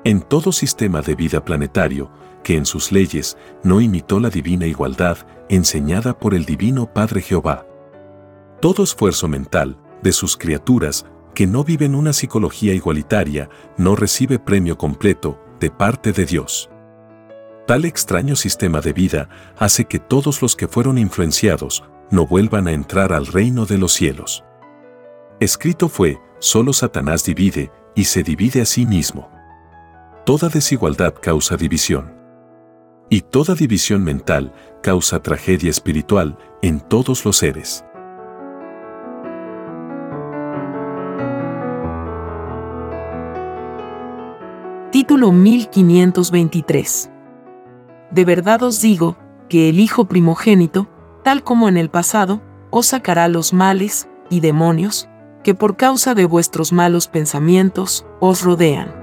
[0.05, 2.11] En todo sistema de vida planetario,
[2.43, 5.19] que en sus leyes no imitó la divina igualdad
[5.49, 7.67] enseñada por el Divino Padre Jehová.
[8.61, 14.77] Todo esfuerzo mental de sus criaturas que no viven una psicología igualitaria no recibe premio
[14.77, 16.69] completo de parte de Dios.
[17.67, 22.73] Tal extraño sistema de vida hace que todos los que fueron influenciados no vuelvan a
[22.73, 24.45] entrar al reino de los cielos.
[25.41, 29.31] Escrito fue, solo Satanás divide y se divide a sí mismo.
[30.27, 32.22] Toda desigualdad causa división.
[33.13, 37.85] Y toda división mental causa tragedia espiritual en todos los seres.
[44.91, 47.11] Título 1523
[48.13, 49.19] de verdad os digo,
[49.51, 50.89] que el Hijo primogénito,
[51.23, 52.41] tal como en el pasado,
[52.71, 55.11] os sacará los males y demonios,
[55.45, 59.02] que por causa de vuestros malos pensamientos os rodean.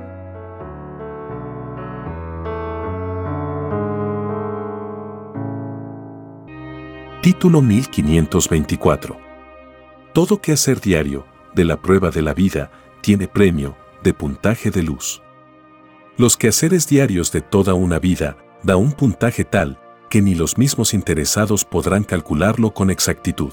[7.22, 9.18] Título 1524.
[10.14, 15.22] Todo quehacer diario, de la prueba de la vida, tiene premio, de puntaje de luz.
[16.16, 19.78] Los quehaceres diarios de toda una vida da un puntaje tal
[20.10, 23.52] que ni los mismos interesados podrán calcularlo con exactitud.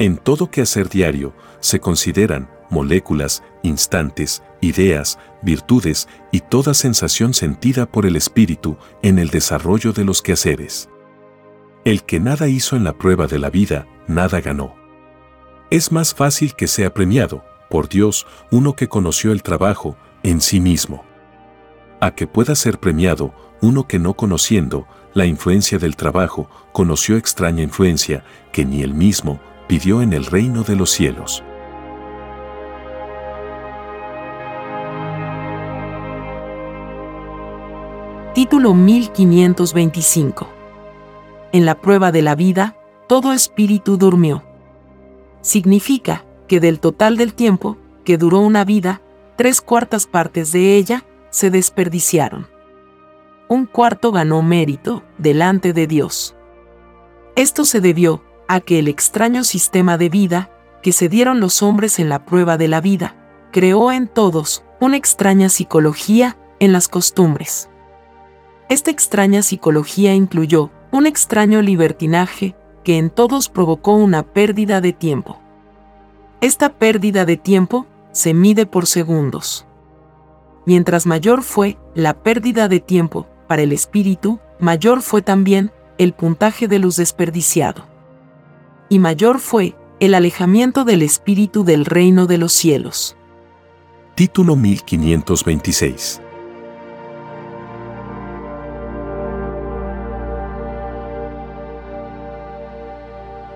[0.00, 8.04] En todo quehacer diario se consideran moléculas, instantes, ideas, virtudes y toda sensación sentida por
[8.04, 10.88] el espíritu en el desarrollo de los quehaceres.
[11.88, 14.74] El que nada hizo en la prueba de la vida, nada ganó.
[15.70, 20.60] Es más fácil que sea premiado, por Dios, uno que conoció el trabajo en sí
[20.60, 21.02] mismo.
[21.98, 23.32] A que pueda ser premiado
[23.62, 28.22] uno que no conociendo la influencia del trabajo, conoció extraña influencia
[28.52, 31.42] que ni él mismo pidió en el reino de los cielos.
[38.34, 40.57] Título 1525
[41.52, 42.76] En la prueba de la vida,
[43.08, 44.44] todo espíritu durmió.
[45.40, 49.00] Significa que del total del tiempo que duró una vida,
[49.36, 52.48] tres cuartas partes de ella se desperdiciaron.
[53.48, 56.36] Un cuarto ganó mérito delante de Dios.
[57.34, 60.50] Esto se debió a que el extraño sistema de vida
[60.82, 63.16] que se dieron los hombres en la prueba de la vida
[63.52, 67.70] creó en todos una extraña psicología en las costumbres.
[68.68, 75.38] Esta extraña psicología incluyó un extraño libertinaje que en todos provocó una pérdida de tiempo.
[76.40, 79.66] Esta pérdida de tiempo se mide por segundos.
[80.64, 86.68] Mientras mayor fue la pérdida de tiempo para el espíritu, mayor fue también el puntaje
[86.68, 87.86] de luz desperdiciado.
[88.88, 93.16] Y mayor fue el alejamiento del espíritu del reino de los cielos.
[94.14, 96.22] Título 1526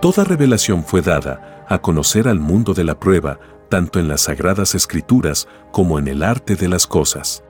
[0.03, 3.39] Toda revelación fue dada a conocer al mundo de la prueba,
[3.69, 7.45] tanto en las sagradas escrituras como en el arte de las cosas.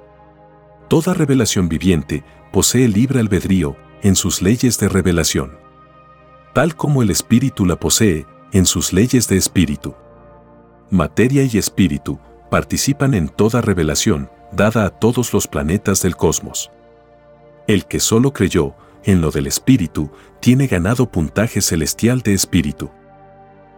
[0.86, 5.56] Toda revelación viviente posee libre albedrío en sus leyes de revelación,
[6.52, 9.94] tal como el espíritu la posee en sus leyes de espíritu.
[10.90, 12.18] Materia y espíritu
[12.50, 16.70] participan en toda revelación dada a todos los planetas del cosmos.
[17.66, 18.74] El que solo creyó
[19.04, 22.90] en lo del espíritu, tiene ganado puntaje celestial de espíritu.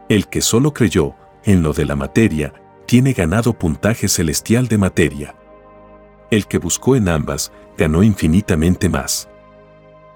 [0.08, 1.14] El que solo creyó
[1.44, 2.52] en lo de la materia,
[2.86, 5.34] tiene ganado puntaje celestial de materia.
[6.30, 9.28] El que buscó en ambas, ganó infinitamente más.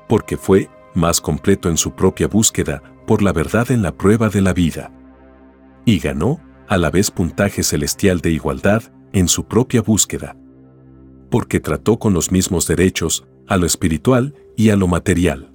[0.08, 4.40] Porque fue más completo en su propia búsqueda por la verdad en la prueba de
[4.40, 4.90] la vida.
[5.84, 8.82] Y ganó, a la vez, puntaje celestial de igualdad
[9.12, 10.36] en su propia búsqueda.
[11.30, 15.54] Porque trató con los mismos derechos a lo espiritual y a lo material.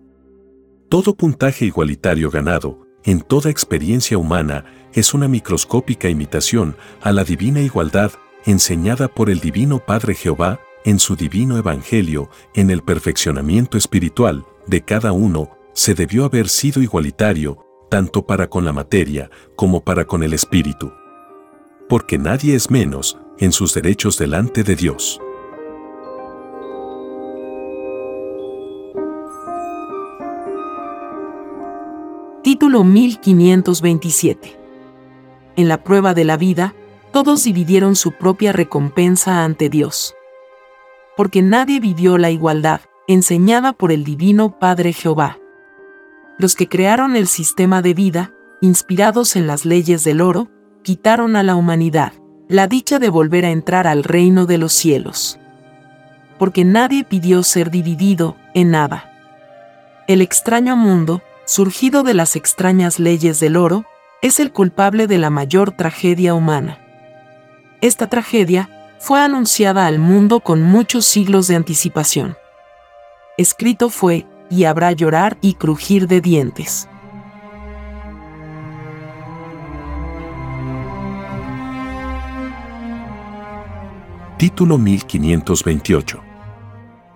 [0.88, 7.60] Todo puntaje igualitario ganado, en toda experiencia humana, es una microscópica imitación a la divina
[7.60, 8.14] igualdad
[8.46, 14.84] enseñada por el Divino Padre Jehová en su divino Evangelio, en el perfeccionamiento espiritual de
[14.84, 17.58] cada uno, se debió haber sido igualitario,
[17.90, 20.94] tanto para con la materia como para con el espíritu.
[21.90, 25.20] Porque nadie es menos en sus derechos delante de Dios.
[32.44, 34.60] Título 1527.
[35.56, 36.76] En la prueba de la vida,
[37.14, 40.14] todos dividieron su propia recompensa ante Dios.
[41.16, 45.40] Porque nadie vivió la igualdad, enseñada por el Divino Padre Jehová.
[46.38, 50.50] Los que crearon el sistema de vida, inspirados en las leyes del oro,
[50.82, 52.12] quitaron a la humanidad
[52.50, 55.40] la dicha de volver a entrar al reino de los cielos.
[56.38, 59.10] Porque nadie pidió ser dividido en nada.
[60.10, 63.86] El extraño mundo, surgido de las extrañas leyes del oro,
[64.22, 66.80] es el culpable de la mayor tragedia humana.
[67.82, 68.70] Esta tragedia
[69.00, 72.38] fue anunciada al mundo con muchos siglos de anticipación.
[73.38, 76.88] Escrito fue, y habrá llorar y crujir de dientes.
[84.38, 86.22] Título 1528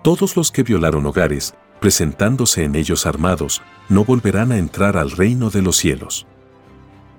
[0.02, 5.50] Todos los que violaron hogares, presentándose en ellos armados, no volverán a entrar al reino
[5.50, 6.26] de los cielos.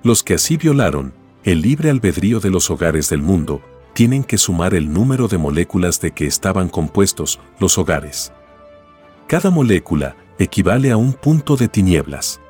[0.04, 3.62] Los que así violaron el libre albedrío de los hogares del mundo,
[3.94, 8.34] tienen que sumar el número de moléculas de que estaban compuestos los hogares.
[9.28, 12.42] Cada molécula equivale a un punto de tinieblas.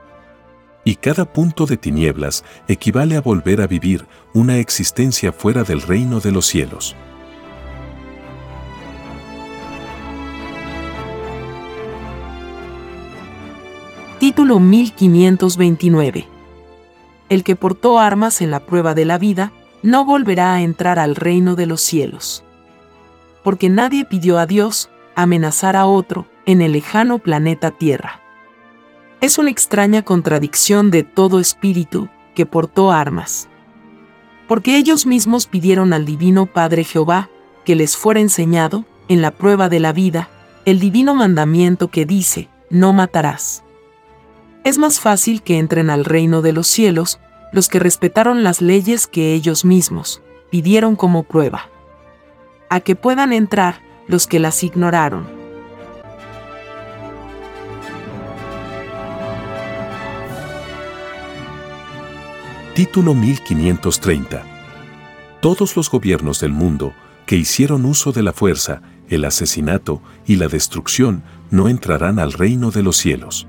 [0.83, 6.19] Y cada punto de tinieblas equivale a volver a vivir una existencia fuera del reino
[6.19, 6.95] de los cielos.
[14.19, 16.27] Título 1529.
[17.29, 21.15] El que portó armas en la prueba de la vida, no volverá a entrar al
[21.15, 22.43] reino de los cielos.
[23.45, 28.19] Porque nadie pidió a Dios amenazar a otro en el lejano planeta Tierra.
[29.21, 33.47] Es una extraña contradicción de todo espíritu que portó armas.
[34.49, 37.29] Porque ellos mismos pidieron al Divino Padre Jehová
[37.63, 40.27] que les fuera enseñado, en la prueba de la vida,
[40.65, 43.63] el divino mandamiento que dice, no matarás.
[44.63, 47.19] Es más fácil que entren al reino de los cielos
[47.51, 51.69] los que respetaron las leyes que ellos mismos pidieron como prueba.
[52.69, 55.27] A que puedan entrar los que las ignoraron.
[62.75, 64.43] Título 1530.
[65.41, 66.93] Todos los gobiernos del mundo
[67.25, 72.71] que hicieron uso de la fuerza, el asesinato y la destrucción no entrarán al reino
[72.71, 73.47] de los cielos.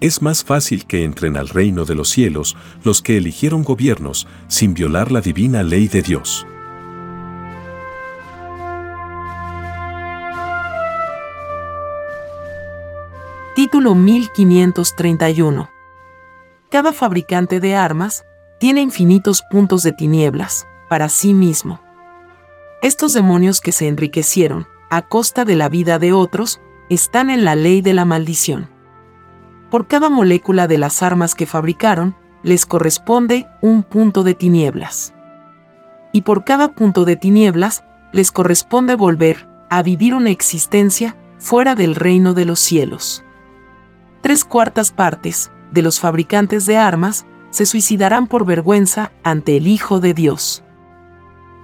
[0.00, 4.74] Es más fácil que entren al reino de los cielos los que eligieron gobiernos sin
[4.74, 6.46] violar la divina ley de Dios.
[13.54, 15.70] Título 1531
[16.70, 18.26] Cada fabricante de armas
[18.60, 21.80] tiene infinitos puntos de tinieblas para sí mismo.
[22.82, 27.54] Estos demonios que se enriquecieron a costa de la vida de otros están en la
[27.54, 28.75] ley de la maldición.
[29.76, 35.12] Por cada molécula de las armas que fabricaron, les corresponde un punto de tinieblas.
[36.12, 41.94] Y por cada punto de tinieblas, les corresponde volver a vivir una existencia fuera del
[41.94, 43.22] reino de los cielos.
[44.22, 50.00] Tres cuartas partes de los fabricantes de armas se suicidarán por vergüenza ante el Hijo
[50.00, 50.64] de Dios.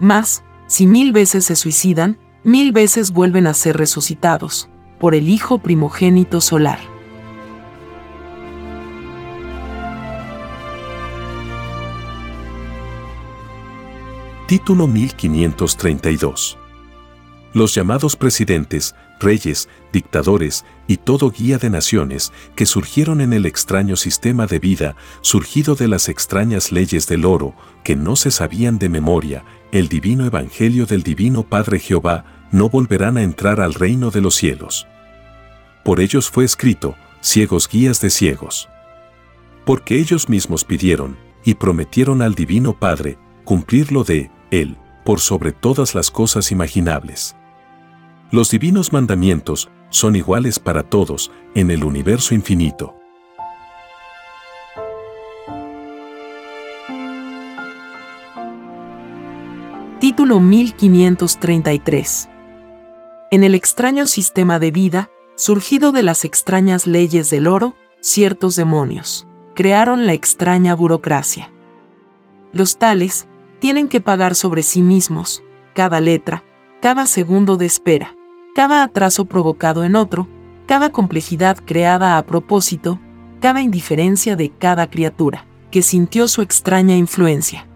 [0.01, 4.69] Más, si mil veces se suicidan, mil veces vuelven a ser resucitados
[5.01, 6.92] por el Hijo primogénito solar.
[14.53, 16.59] Título 1532.
[17.55, 23.97] Los llamados presidentes, reyes, dictadores y todo guía de naciones que surgieron en el extraño
[23.97, 28.91] sistema de vida surgido de las extrañas leyes del oro que no se sabían de
[28.91, 29.43] memoria,
[29.73, 34.35] el divino evangelio del divino Padre Jehová, no volverán a entrar al reino de los
[34.35, 34.87] cielos.
[35.83, 38.69] Por ellos fue escrito, ciegos guías de ciegos.
[39.65, 45.97] Porque ellos mismos pidieron y prometieron al divino Padre cumplirlo de él, por sobre todas
[45.97, 47.35] las cosas imaginables.
[48.31, 52.95] Los divinos mandamientos son iguales para todos en el universo infinito.
[59.99, 62.29] Título 1533
[63.31, 69.27] En el extraño sistema de vida, surgido de las extrañas leyes del oro, ciertos demonios
[69.55, 71.53] crearon la extraña burocracia.
[72.53, 73.29] Los tales
[73.63, 76.43] tienen que pagar sobre sí mismos, cada letra,
[76.81, 78.17] cada segundo de espera,
[78.57, 80.27] cada atraso provocado en otro,
[80.67, 82.99] cada complejidad creada a propósito,
[83.41, 87.69] cada indiferencia de cada criatura, que sintió su extraña influencia.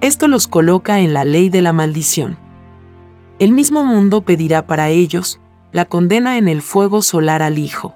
[0.00, 2.38] Esto los coloca en la ley de la maldición.
[3.38, 5.42] El mismo mundo pedirá para ellos
[5.72, 7.94] la condena en el fuego solar al Hijo.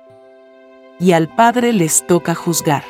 [0.98, 2.84] Y al Padre les toca juzgar.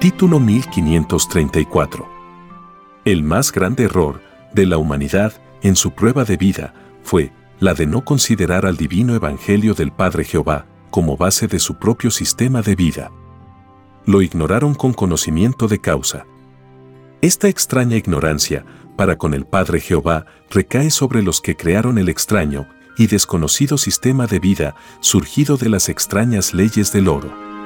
[0.00, 2.08] Título 1534.
[3.04, 4.22] El más grande error
[4.54, 6.72] de la humanidad en su prueba de vida
[7.02, 11.74] fue la de no considerar al divino evangelio del Padre Jehová como base de su
[11.78, 13.10] propio sistema de vida.
[14.06, 16.24] Lo ignoraron con conocimiento de causa.
[17.20, 18.64] Esta extraña ignorancia
[18.96, 24.26] para con el Padre Jehová recae sobre los que crearon el extraño y desconocido sistema
[24.26, 27.59] de vida surgido de las extrañas leyes del oro.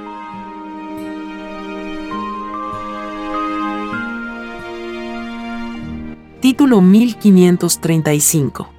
[6.55, 8.71] Título 1535.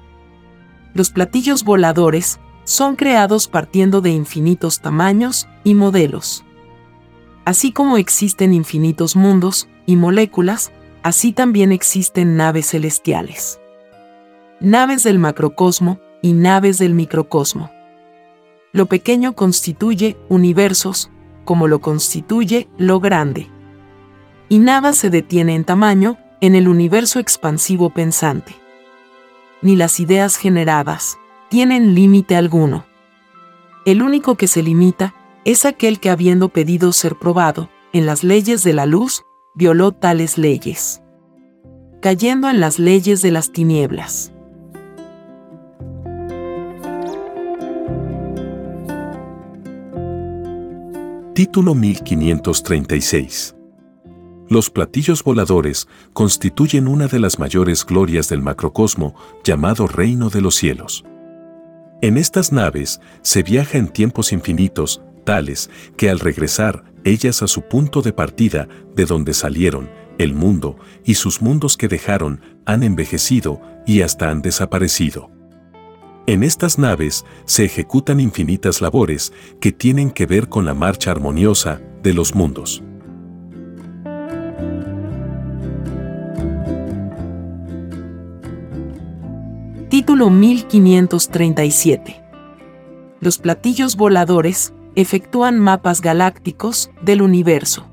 [0.94, 6.42] Los platillos voladores son creados partiendo de infinitos tamaños y modelos.
[7.44, 10.72] Así como existen infinitos mundos y moléculas,
[11.02, 13.60] así también existen naves celestiales.
[14.58, 17.70] Naves del macrocosmo y naves del microcosmo.
[18.72, 21.10] Lo pequeño constituye universos,
[21.44, 23.50] como lo constituye lo grande.
[24.48, 28.54] Y nada se detiene en tamaño en el universo expansivo pensante.
[29.62, 31.18] Ni las ideas generadas
[31.48, 32.84] tienen límite alguno.
[33.84, 35.14] El único que se limita
[35.44, 39.24] es aquel que habiendo pedido ser probado en las leyes de la luz,
[39.54, 41.02] violó tales leyes,
[42.02, 44.32] cayendo en las leyes de las tinieblas.
[51.34, 53.55] Título 1536
[54.48, 60.54] los platillos voladores constituyen una de las mayores glorias del macrocosmo llamado reino de los
[60.54, 61.04] cielos.
[62.02, 67.62] En estas naves se viaja en tiempos infinitos, tales que al regresar ellas a su
[67.62, 69.88] punto de partida, de donde salieron,
[70.18, 75.30] el mundo y sus mundos que dejaron han envejecido y hasta han desaparecido.
[76.26, 81.80] En estas naves se ejecutan infinitas labores que tienen que ver con la marcha armoniosa
[82.02, 82.82] de los mundos.
[89.88, 92.20] Título 1537
[93.20, 97.86] Los platillos voladores efectúan mapas galácticos del universo,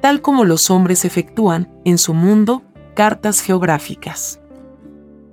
[0.00, 2.64] tal como los hombres efectúan, en su mundo,
[2.96, 4.40] cartas geográficas.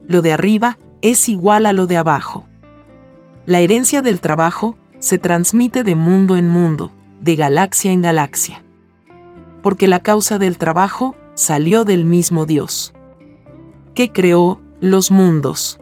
[0.07, 2.45] Lo de arriba es igual a lo de abajo.
[3.47, 6.91] La herencia del trabajo se transmite de mundo en mundo,
[7.21, 8.63] de galaxia en galaxia.
[9.63, 12.93] Porque la causa del trabajo salió del mismo Dios,
[13.95, 15.79] que creó los mundos.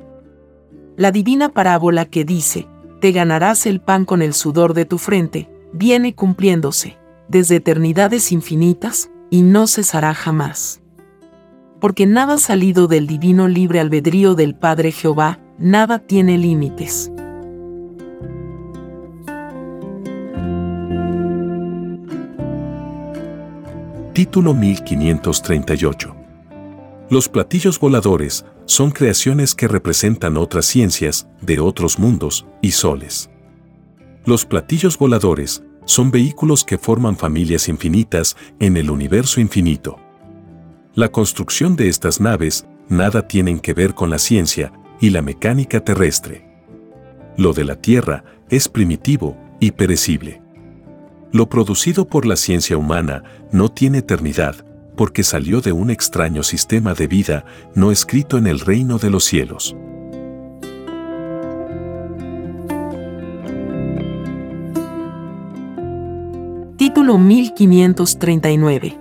[0.96, 2.68] La divina parábola que dice,
[3.02, 6.98] te ganarás el pan con el sudor de tu frente, viene cumpliéndose,
[7.28, 10.82] desde eternidades infinitas, y no cesará jamás.
[11.82, 17.12] Porque nada salido del divino libre albedrío del Padre Jehová, nada tiene límites.
[24.14, 26.23] Título 1538
[27.14, 33.30] Los platillos voladores son creaciones que representan otras ciencias, de otros mundos y soles.
[34.26, 40.00] Los platillos voladores son vehículos que forman familias infinitas en el universo infinito.
[40.96, 45.82] La construcción de estas naves nada tienen que ver con la ciencia y la mecánica
[45.82, 46.44] terrestre.
[47.38, 50.42] Lo de la Tierra es primitivo y perecible.
[51.32, 54.66] Lo producido por la ciencia humana no tiene eternidad,
[54.96, 59.24] porque salió de un extraño sistema de vida no escrito en el reino de los
[59.24, 59.76] cielos.
[66.78, 69.00] Título 1539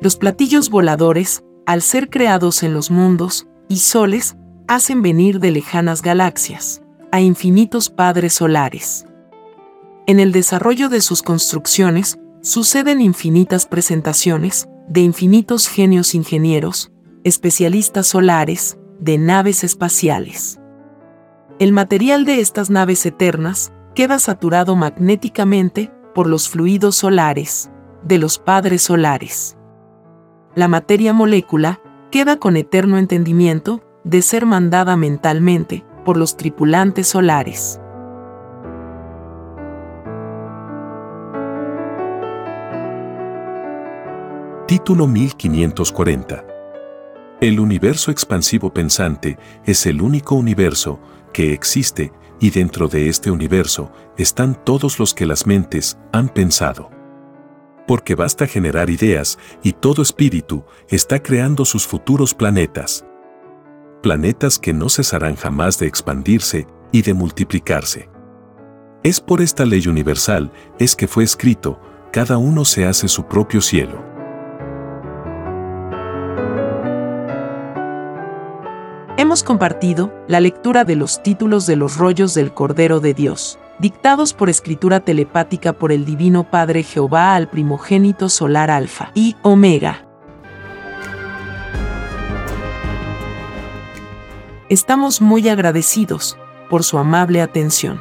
[0.00, 4.36] Los platillos voladores, al ser creados en los mundos y soles,
[4.68, 6.82] hacen venir de lejanas galaxias
[7.12, 9.06] a infinitos padres solares.
[10.06, 16.90] En el desarrollo de sus construcciones, suceden infinitas presentaciones, de infinitos genios ingenieros,
[17.24, 20.58] especialistas solares, de naves espaciales.
[21.58, 27.70] El material de estas naves eternas queda saturado magnéticamente por los fluidos solares,
[28.02, 29.56] de los padres solares.
[30.54, 31.80] La materia molécula
[32.10, 37.80] queda con eterno entendimiento de ser mandada mentalmente por los tripulantes solares.
[44.68, 46.44] Título 1540.
[47.40, 51.00] El universo expansivo pensante es el único universo
[51.32, 56.90] que existe y dentro de este universo están todos los que las mentes han pensado.
[57.86, 63.06] Porque basta generar ideas y todo espíritu está creando sus futuros planetas.
[64.02, 68.10] Planetas que no cesarán jamás de expandirse y de multiplicarse.
[69.02, 71.80] Es por esta ley universal es que fue escrito,
[72.12, 74.07] cada uno se hace su propio cielo.
[79.18, 84.32] Hemos compartido la lectura de los títulos de los rollos del Cordero de Dios, dictados
[84.32, 90.06] por escritura telepática por el Divino Padre Jehová al primogénito solar Alfa y Omega.
[94.68, 96.38] Estamos muy agradecidos
[96.70, 98.00] por su amable atención.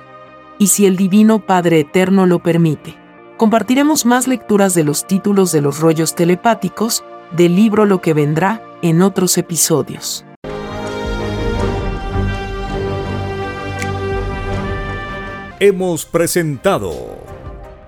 [0.60, 2.96] Y si el Divino Padre Eterno lo permite,
[3.38, 8.62] compartiremos más lecturas de los títulos de los rollos telepáticos del libro Lo que vendrá
[8.84, 10.27] en otros episodios.
[15.60, 17.18] Hemos presentado